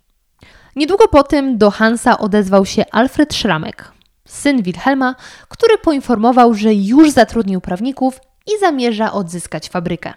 Niedługo 0.76 1.08
po 1.08 1.22
tym 1.22 1.58
do 1.58 1.70
Hansa 1.70 2.18
odezwał 2.18 2.66
się 2.66 2.84
Alfred 2.90 3.34
Schramek, 3.34 3.92
syn 4.24 4.62
Wilhelma, 4.62 5.14
który 5.48 5.78
poinformował, 5.78 6.54
że 6.54 6.74
już 6.74 7.10
zatrudnił 7.10 7.60
prawników 7.60 8.20
i 8.46 8.60
zamierza 8.60 9.12
odzyskać 9.12 9.68
fabrykę. 9.68 10.14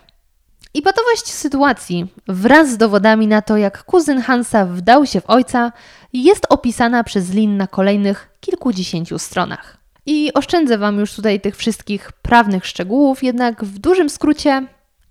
I 0.74 0.82
patowość 0.82 1.26
sytuacji 1.26 2.08
wraz 2.28 2.72
z 2.72 2.78
dowodami 2.78 3.28
na 3.28 3.42
to, 3.42 3.58
jak 3.58 3.84
kuzyn 3.84 4.22
Hansa 4.22 4.66
wdał 4.66 5.06
się 5.06 5.22
w 5.22 5.30
ojca, 5.30 5.72
jest 6.14 6.46
opisana 6.50 7.04
przez 7.04 7.34
Lin 7.34 7.58
na 7.58 7.68
kolejnych 7.68 8.30
kilkudziesięciu 8.40 9.20
stronach. 9.20 9.78
I 10.06 10.34
oszczędzę 10.34 10.78
Wam 10.78 11.00
już 11.00 11.14
tutaj 11.14 11.42
tych 11.42 11.58
wszystkich 11.58 12.12
prawnych 12.12 12.66
szczegółów, 12.66 13.24
jednak 13.24 13.64
w 13.64 13.80
dużym 13.80 14.10
skrócie 14.10 14.68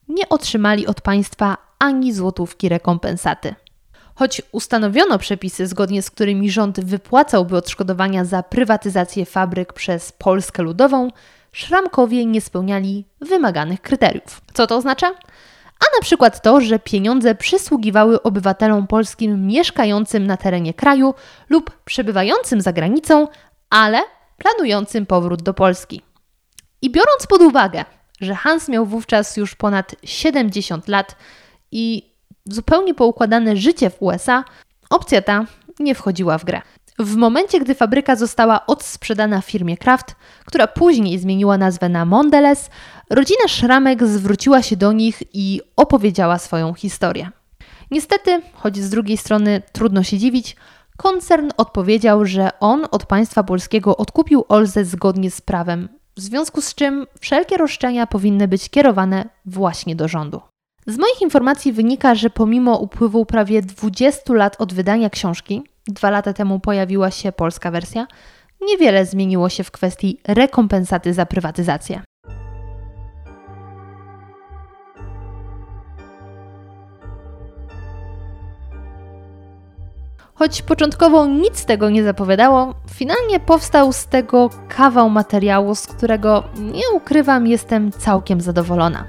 nie 0.09 0.29
otrzymali 0.29 0.87
od 0.87 1.01
państwa 1.01 1.57
ani 1.79 2.12
złotówki 2.12 2.69
rekompensaty. 2.69 3.55
Choć 4.14 4.43
ustanowiono 4.53 5.19
przepisy, 5.19 5.67
zgodnie 5.67 6.03
z 6.03 6.11
którymi 6.11 6.51
rząd 6.51 6.81
wypłacałby 6.81 7.57
odszkodowania 7.57 8.25
za 8.25 8.43
prywatyzację 8.43 9.27
fabryk 9.27 9.73
przez 9.73 10.12
Polskę 10.12 10.62
Ludową, 10.62 11.11
Szramkowie 11.53 12.27
nie 12.27 12.40
spełniali 12.40 13.05
wymaganych 13.21 13.81
kryteriów. 13.81 14.40
Co 14.55 14.67
to 14.67 14.77
oznacza? 14.77 15.07
A 15.81 15.85
na 15.97 16.03
przykład 16.03 16.43
to, 16.43 16.61
że 16.61 16.79
pieniądze 16.79 17.35
przysługiwały 17.35 18.23
obywatelom 18.23 18.87
polskim 18.87 19.47
mieszkającym 19.47 20.27
na 20.27 20.37
terenie 20.37 20.75
kraju 20.75 21.14
lub 21.49 21.71
przebywającym 21.85 22.61
za 22.61 22.73
granicą, 22.73 23.29
ale 23.71 23.99
planującym 24.38 25.07
powrót 25.07 25.43
do 25.43 25.55
Polski. 25.55 26.03
I 26.83 26.90
biorąc 26.90 27.27
pod 27.27 27.40
uwagę, 27.40 27.85
że 28.25 28.35
Hans 28.35 28.69
miał 28.69 28.87
wówczas 28.87 29.37
już 29.37 29.55
ponad 29.55 29.95
70 30.05 30.89
lat 30.89 31.17
i 31.73 32.11
zupełnie 32.47 32.95
poukładane 32.95 33.57
życie 33.57 33.91
w 33.91 34.03
USA, 34.03 34.45
opcja 34.91 35.23
ta 35.23 35.45
nie 35.81 35.95
wchodziła 35.95 36.39
w 36.39 36.45
grę. 36.45 36.63
W 36.99 37.17
momencie, 37.17 37.61
gdy 37.61 37.75
fabryka 37.75 38.17
została 38.17 38.67
odsprzedana 38.67 39.41
firmie 39.41 39.77
Kraft, 39.77 40.17
która 40.45 40.67
później 40.67 41.19
zmieniła 41.19 41.59
nazwę 41.59 41.89
na 41.89 42.05
Mondelez, 42.05 42.71
rodzina 43.11 43.49
Szramek 43.49 44.07
zwróciła 44.07 44.63
się 44.63 44.77
do 44.77 44.93
nich 44.93 45.23
i 45.33 45.61
opowiedziała 45.77 46.39
swoją 46.39 46.75
historię. 46.75 47.31
Niestety, 47.91 48.43
choć 48.55 48.77
z 48.77 48.91
drugiej 48.91 49.17
strony 49.17 49.63
trudno 49.73 50.03
się 50.03 50.19
dziwić, 50.19 50.57
koncern 50.97 51.51
odpowiedział, 51.57 52.25
że 52.25 52.51
on 52.61 52.87
od 52.91 53.07
państwa 53.07 53.43
polskiego 53.43 53.97
odkupił 53.97 54.45
Olzę 54.49 54.85
zgodnie 54.85 55.31
z 55.31 55.41
prawem 55.41 55.89
w 56.16 56.20
związku 56.20 56.61
z 56.61 56.74
czym 56.74 57.07
wszelkie 57.20 57.57
roszczenia 57.57 58.07
powinny 58.07 58.48
być 58.48 58.70
kierowane 58.70 59.29
właśnie 59.44 59.96
do 59.96 60.09
rządu. 60.09 60.40
Z 60.87 60.98
moich 60.98 61.22
informacji 61.22 61.72
wynika, 61.72 62.14
że 62.14 62.31
pomimo 62.31 62.79
upływu 62.79 63.27
prawie 63.27 63.62
20 63.62 64.35
lat 64.35 64.57
od 64.59 64.74
wydania 64.74 65.11
książki, 65.11 65.62
dwa 65.88 66.11
lata 66.11 66.33
temu 66.33 66.61
pojawiła 66.61 67.11
się 67.11 67.33
polska 67.33 67.70
wersja, 67.70 68.07
niewiele 68.61 69.07
zmieniło 69.07 69.48
się 69.48 69.64
w 69.64 69.70
kwestii 69.70 70.20
rekompensaty 70.24 71.14
za 71.14 71.27
prywatyzację. 71.27 72.03
Choć 80.35 80.62
początkowo 80.62 81.27
nic 81.27 81.64
tego 81.64 81.90
nie 81.90 82.05
zapowiadało, 82.05 82.75
finalnie 82.90 83.40
powstał 83.40 83.92
z 83.92 84.07
tego 84.07 84.51
kawał 84.68 85.11
materiału, 85.11 85.75
z 85.75 85.87
którego 85.87 86.44
nie 86.57 86.90
ukrywam, 86.94 87.47
jestem 87.47 87.92
całkiem 87.92 88.40
zadowolona. 88.40 89.05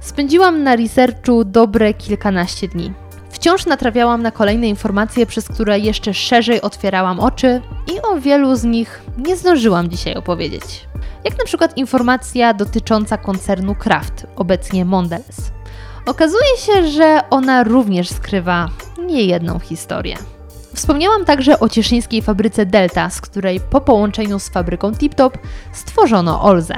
Spędziłam 0.00 0.62
na 0.62 0.76
researchu 0.76 1.44
dobre 1.44 1.94
kilkanaście 1.94 2.68
dni. 2.68 2.92
Wciąż 3.30 3.66
natrafiałam 3.66 4.22
na 4.22 4.30
kolejne 4.30 4.68
informacje, 4.68 5.26
przez 5.26 5.48
które 5.48 5.78
jeszcze 5.78 6.14
szerzej 6.14 6.62
otwierałam 6.62 7.20
oczy 7.20 7.60
i 7.94 8.02
o 8.02 8.20
wielu 8.20 8.56
z 8.56 8.64
nich 8.64 9.02
nie 9.26 9.36
zdążyłam 9.36 9.88
dzisiaj 9.88 10.14
opowiedzieć. 10.14 10.88
Jak 11.24 11.38
na 11.38 11.44
przykład 11.44 11.76
informacja 11.76 12.54
dotycząca 12.54 13.16
koncernu 13.16 13.74
Kraft, 13.74 14.26
obecnie 14.36 14.84
Mondelez. 14.84 15.52
Okazuje 16.06 16.56
się, 16.58 16.88
że 16.88 17.20
ona 17.30 17.64
również 17.64 18.08
skrywa 18.08 18.68
niejedną 19.06 19.58
historię. 19.58 20.16
Wspomniałam 20.76 21.24
także 21.24 21.60
o 21.60 21.68
cieszyńskiej 21.68 22.22
fabryce 22.22 22.66
Delta, 22.66 23.10
z 23.10 23.20
której 23.20 23.60
po 23.60 23.80
połączeniu 23.80 24.38
z 24.38 24.48
fabryką 24.48 24.94
Tiptop 24.94 25.38
stworzono 25.72 26.42
Olzę. 26.42 26.74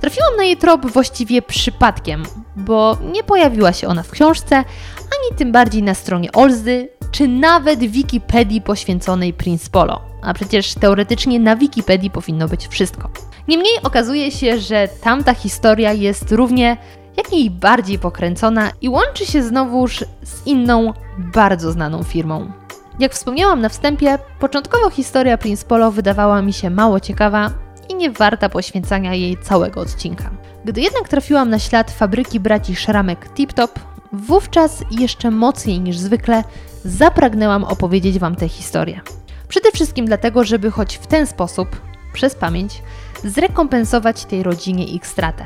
Trafiłam 0.00 0.36
na 0.36 0.44
jej 0.44 0.56
trop 0.56 0.86
właściwie 0.86 1.42
przypadkiem, 1.42 2.22
bo 2.56 2.98
nie 3.12 3.22
pojawiła 3.22 3.72
się 3.72 3.88
ona 3.88 4.02
w 4.02 4.10
książce, 4.10 4.56
ani 4.96 5.38
tym 5.38 5.52
bardziej 5.52 5.82
na 5.82 5.94
stronie 5.94 6.32
Olzy, 6.32 6.88
czy 7.10 7.28
nawet 7.28 7.80
Wikipedii 7.80 8.60
poświęconej 8.60 9.32
Prince 9.32 9.68
Polo. 9.68 10.00
A 10.22 10.34
przecież 10.34 10.74
teoretycznie 10.74 11.40
na 11.40 11.56
Wikipedii 11.56 12.10
powinno 12.10 12.48
być 12.48 12.68
wszystko. 12.68 13.10
Niemniej 13.48 13.82
okazuje 13.82 14.30
się, 14.30 14.58
że 14.60 14.88
tamta 15.02 15.34
historia 15.34 15.92
jest 15.92 16.32
równie 16.32 16.76
jak 17.16 17.32
i 17.32 17.50
bardziej 17.50 17.98
pokręcona 17.98 18.70
i 18.80 18.88
łączy 18.88 19.26
się 19.26 19.42
znowuż 19.42 20.04
z 20.22 20.46
inną, 20.46 20.92
bardzo 21.18 21.72
znaną 21.72 22.02
firmą. 22.02 22.59
Jak 23.00 23.12
wspomniałam 23.12 23.60
na 23.60 23.68
wstępie, 23.68 24.18
początkowo 24.40 24.90
historia 24.90 25.38
Prince 25.38 25.64
Polo 25.64 25.90
wydawała 25.90 26.42
mi 26.42 26.52
się 26.52 26.70
mało 26.70 27.00
ciekawa 27.00 27.50
i 27.88 27.94
nie 27.94 28.10
warta 28.10 28.48
poświęcania 28.48 29.14
jej 29.14 29.36
całego 29.36 29.80
odcinka. 29.80 30.30
Gdy 30.64 30.80
jednak 30.80 31.08
trafiłam 31.08 31.50
na 31.50 31.58
ślad 31.58 31.90
fabryki 31.90 32.40
braci 32.40 32.76
Szramek 32.76 33.34
Tip 33.34 33.52
Top, 33.52 33.80
wówczas 34.12 34.82
jeszcze 34.90 35.30
mocniej 35.30 35.80
niż 35.80 35.98
zwykle 35.98 36.44
zapragnęłam 36.84 37.64
opowiedzieć 37.64 38.18
Wam 38.18 38.36
tę 38.36 38.48
historię. 38.48 39.00
Przede 39.48 39.70
wszystkim 39.72 40.06
dlatego, 40.06 40.44
żeby 40.44 40.70
choć 40.70 40.96
w 40.96 41.06
ten 41.06 41.26
sposób, 41.26 41.68
przez 42.12 42.34
pamięć, 42.34 42.82
zrekompensować 43.24 44.24
tej 44.24 44.42
rodzinie 44.42 44.84
ich 44.84 45.06
stratę. 45.06 45.44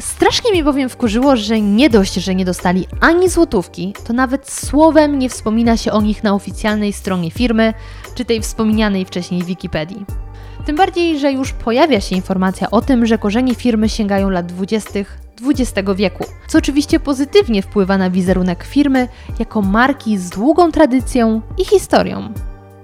Strasznie 0.00 0.52
mi 0.52 0.64
bowiem 0.64 0.88
wkurzyło, 0.88 1.36
że 1.36 1.60
nie 1.60 1.90
dość, 1.90 2.14
że 2.14 2.34
nie 2.34 2.44
dostali 2.44 2.86
ani 3.00 3.28
złotówki, 3.28 3.94
to 4.06 4.12
nawet 4.12 4.50
słowem 4.50 5.18
nie 5.18 5.28
wspomina 5.28 5.76
się 5.76 5.92
o 5.92 6.00
nich 6.00 6.24
na 6.24 6.34
oficjalnej 6.34 6.92
stronie 6.92 7.30
firmy, 7.30 7.74
czy 8.14 8.24
tej 8.24 8.40
wspomnianej 8.40 9.04
wcześniej 9.04 9.42
Wikipedii. 9.42 10.04
Tym 10.66 10.76
bardziej, 10.76 11.18
że 11.18 11.32
już 11.32 11.52
pojawia 11.52 12.00
się 12.00 12.16
informacja 12.16 12.70
o 12.70 12.80
tym, 12.80 13.06
że 13.06 13.18
korzenie 13.18 13.54
firmy 13.54 13.88
sięgają 13.88 14.30
lat 14.30 14.46
20. 14.46 15.00
XX 15.46 15.88
wieku, 15.96 16.24
co 16.48 16.58
oczywiście 16.58 17.00
pozytywnie 17.00 17.62
wpływa 17.62 17.98
na 17.98 18.10
wizerunek 18.10 18.64
firmy 18.64 19.08
jako 19.38 19.62
marki 19.62 20.18
z 20.18 20.30
długą 20.30 20.72
tradycją 20.72 21.40
i 21.58 21.64
historią. 21.64 22.32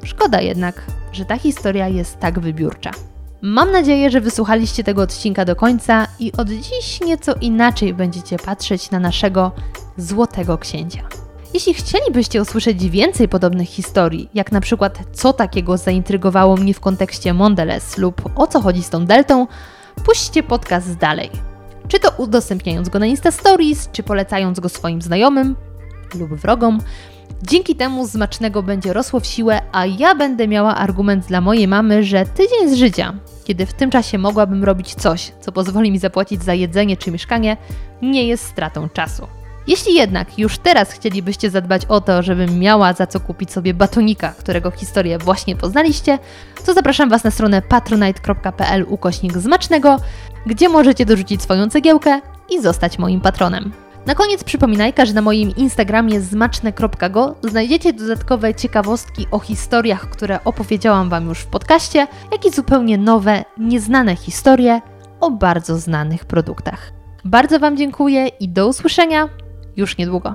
Szkoda 0.04 0.40
jednak, 0.40 0.82
że 1.12 1.24
ta 1.24 1.38
historia 1.38 1.88
jest 1.88 2.18
tak 2.18 2.38
wybiórcza. 2.38 2.90
Mam 3.46 3.72
nadzieję, 3.72 4.10
że 4.10 4.20
wysłuchaliście 4.20 4.84
tego 4.84 5.02
odcinka 5.02 5.44
do 5.44 5.56
końca 5.56 6.06
i 6.18 6.32
od 6.32 6.48
dziś 6.48 7.00
nieco 7.00 7.34
inaczej 7.40 7.94
będziecie 7.94 8.36
patrzeć 8.36 8.90
na 8.90 9.00
naszego 9.00 9.52
złotego 9.96 10.58
księcia. 10.58 11.02
Jeśli 11.54 11.74
chcielibyście 11.74 12.42
usłyszeć 12.42 12.90
więcej 12.90 13.28
podobnych 13.28 13.68
historii, 13.68 14.30
jak 14.34 14.52
na 14.52 14.60
przykład 14.60 14.98
co 15.12 15.32
takiego 15.32 15.76
zaintrygowało 15.76 16.56
mnie 16.56 16.74
w 16.74 16.80
kontekście 16.80 17.34
Mondelez 17.34 17.98
lub 17.98 18.22
o 18.36 18.46
co 18.46 18.60
chodzi 18.60 18.82
z 18.82 18.90
tą 18.90 19.06
deltą, 19.06 19.46
puśćcie 20.04 20.42
podcast 20.42 20.96
dalej. 20.96 21.30
Czy 21.88 22.00
to 22.00 22.10
udostępniając 22.16 22.88
go 22.88 22.98
na 22.98 23.06
Insta 23.06 23.30
Stories, 23.30 23.88
czy 23.92 24.02
polecając 24.02 24.60
go 24.60 24.68
swoim 24.68 25.02
znajomym 25.02 25.56
lub 26.14 26.30
wrogom. 26.34 26.80
Dzięki 27.42 27.76
temu 27.76 28.06
zmacznego 28.06 28.62
będzie 28.62 28.92
rosło 28.92 29.20
w 29.20 29.26
siłę, 29.26 29.60
a 29.72 29.86
ja 29.86 30.14
będę 30.14 30.48
miała 30.48 30.76
argument 30.76 31.26
dla 31.26 31.40
mojej 31.40 31.68
mamy, 31.68 32.04
że 32.04 32.26
tydzień 32.26 32.68
z 32.68 32.74
życia, 32.74 33.14
kiedy 33.44 33.66
w 33.66 33.72
tym 33.72 33.90
czasie 33.90 34.18
mogłabym 34.18 34.64
robić 34.64 34.94
coś, 34.94 35.32
co 35.40 35.52
pozwoli 35.52 35.90
mi 35.90 35.98
zapłacić 35.98 36.42
za 36.42 36.54
jedzenie 36.54 36.96
czy 36.96 37.10
mieszkanie, 37.10 37.56
nie 38.02 38.26
jest 38.26 38.44
stratą 38.44 38.88
czasu. 38.88 39.26
Jeśli 39.66 39.94
jednak 39.94 40.38
już 40.38 40.58
teraz 40.58 40.92
chcielibyście 40.92 41.50
zadbać 41.50 41.86
o 41.86 42.00
to, 42.00 42.22
żebym 42.22 42.58
miała 42.58 42.92
za 42.92 43.06
co 43.06 43.20
kupić 43.20 43.52
sobie 43.52 43.74
batonika, 43.74 44.28
którego 44.28 44.70
historię 44.70 45.18
właśnie 45.18 45.56
poznaliście, 45.56 46.18
to 46.66 46.74
zapraszam 46.74 47.10
Was 47.10 47.24
na 47.24 47.30
stronę 47.30 47.62
patronite.pl 47.62 48.86
ukośnik 48.88 49.32
gdzie 50.46 50.68
możecie 50.68 51.06
dorzucić 51.06 51.42
swoją 51.42 51.70
cegiełkę 51.70 52.20
i 52.50 52.62
zostać 52.62 52.98
moim 52.98 53.20
patronem. 53.20 53.83
Na 54.06 54.14
koniec 54.14 54.44
przypominajka, 54.44 55.04
że 55.04 55.12
na 55.12 55.22
moim 55.22 55.56
Instagramie 55.56 56.20
zmaczne.go 56.20 57.34
znajdziecie 57.42 57.92
dodatkowe 57.92 58.54
ciekawostki 58.54 59.26
o 59.30 59.38
historiach, 59.38 60.10
które 60.10 60.44
opowiedziałam 60.44 61.10
Wam 61.10 61.28
już 61.28 61.38
w 61.38 61.46
podcaście, 61.46 62.06
jak 62.32 62.46
i 62.46 62.50
zupełnie 62.50 62.98
nowe, 62.98 63.44
nieznane 63.58 64.16
historie 64.16 64.80
o 65.20 65.30
bardzo 65.30 65.78
znanych 65.78 66.24
produktach. 66.24 66.92
Bardzo 67.24 67.58
Wam 67.58 67.76
dziękuję 67.76 68.28
i 68.28 68.48
do 68.48 68.68
usłyszenia 68.68 69.28
już 69.76 69.98
niedługo. 69.98 70.34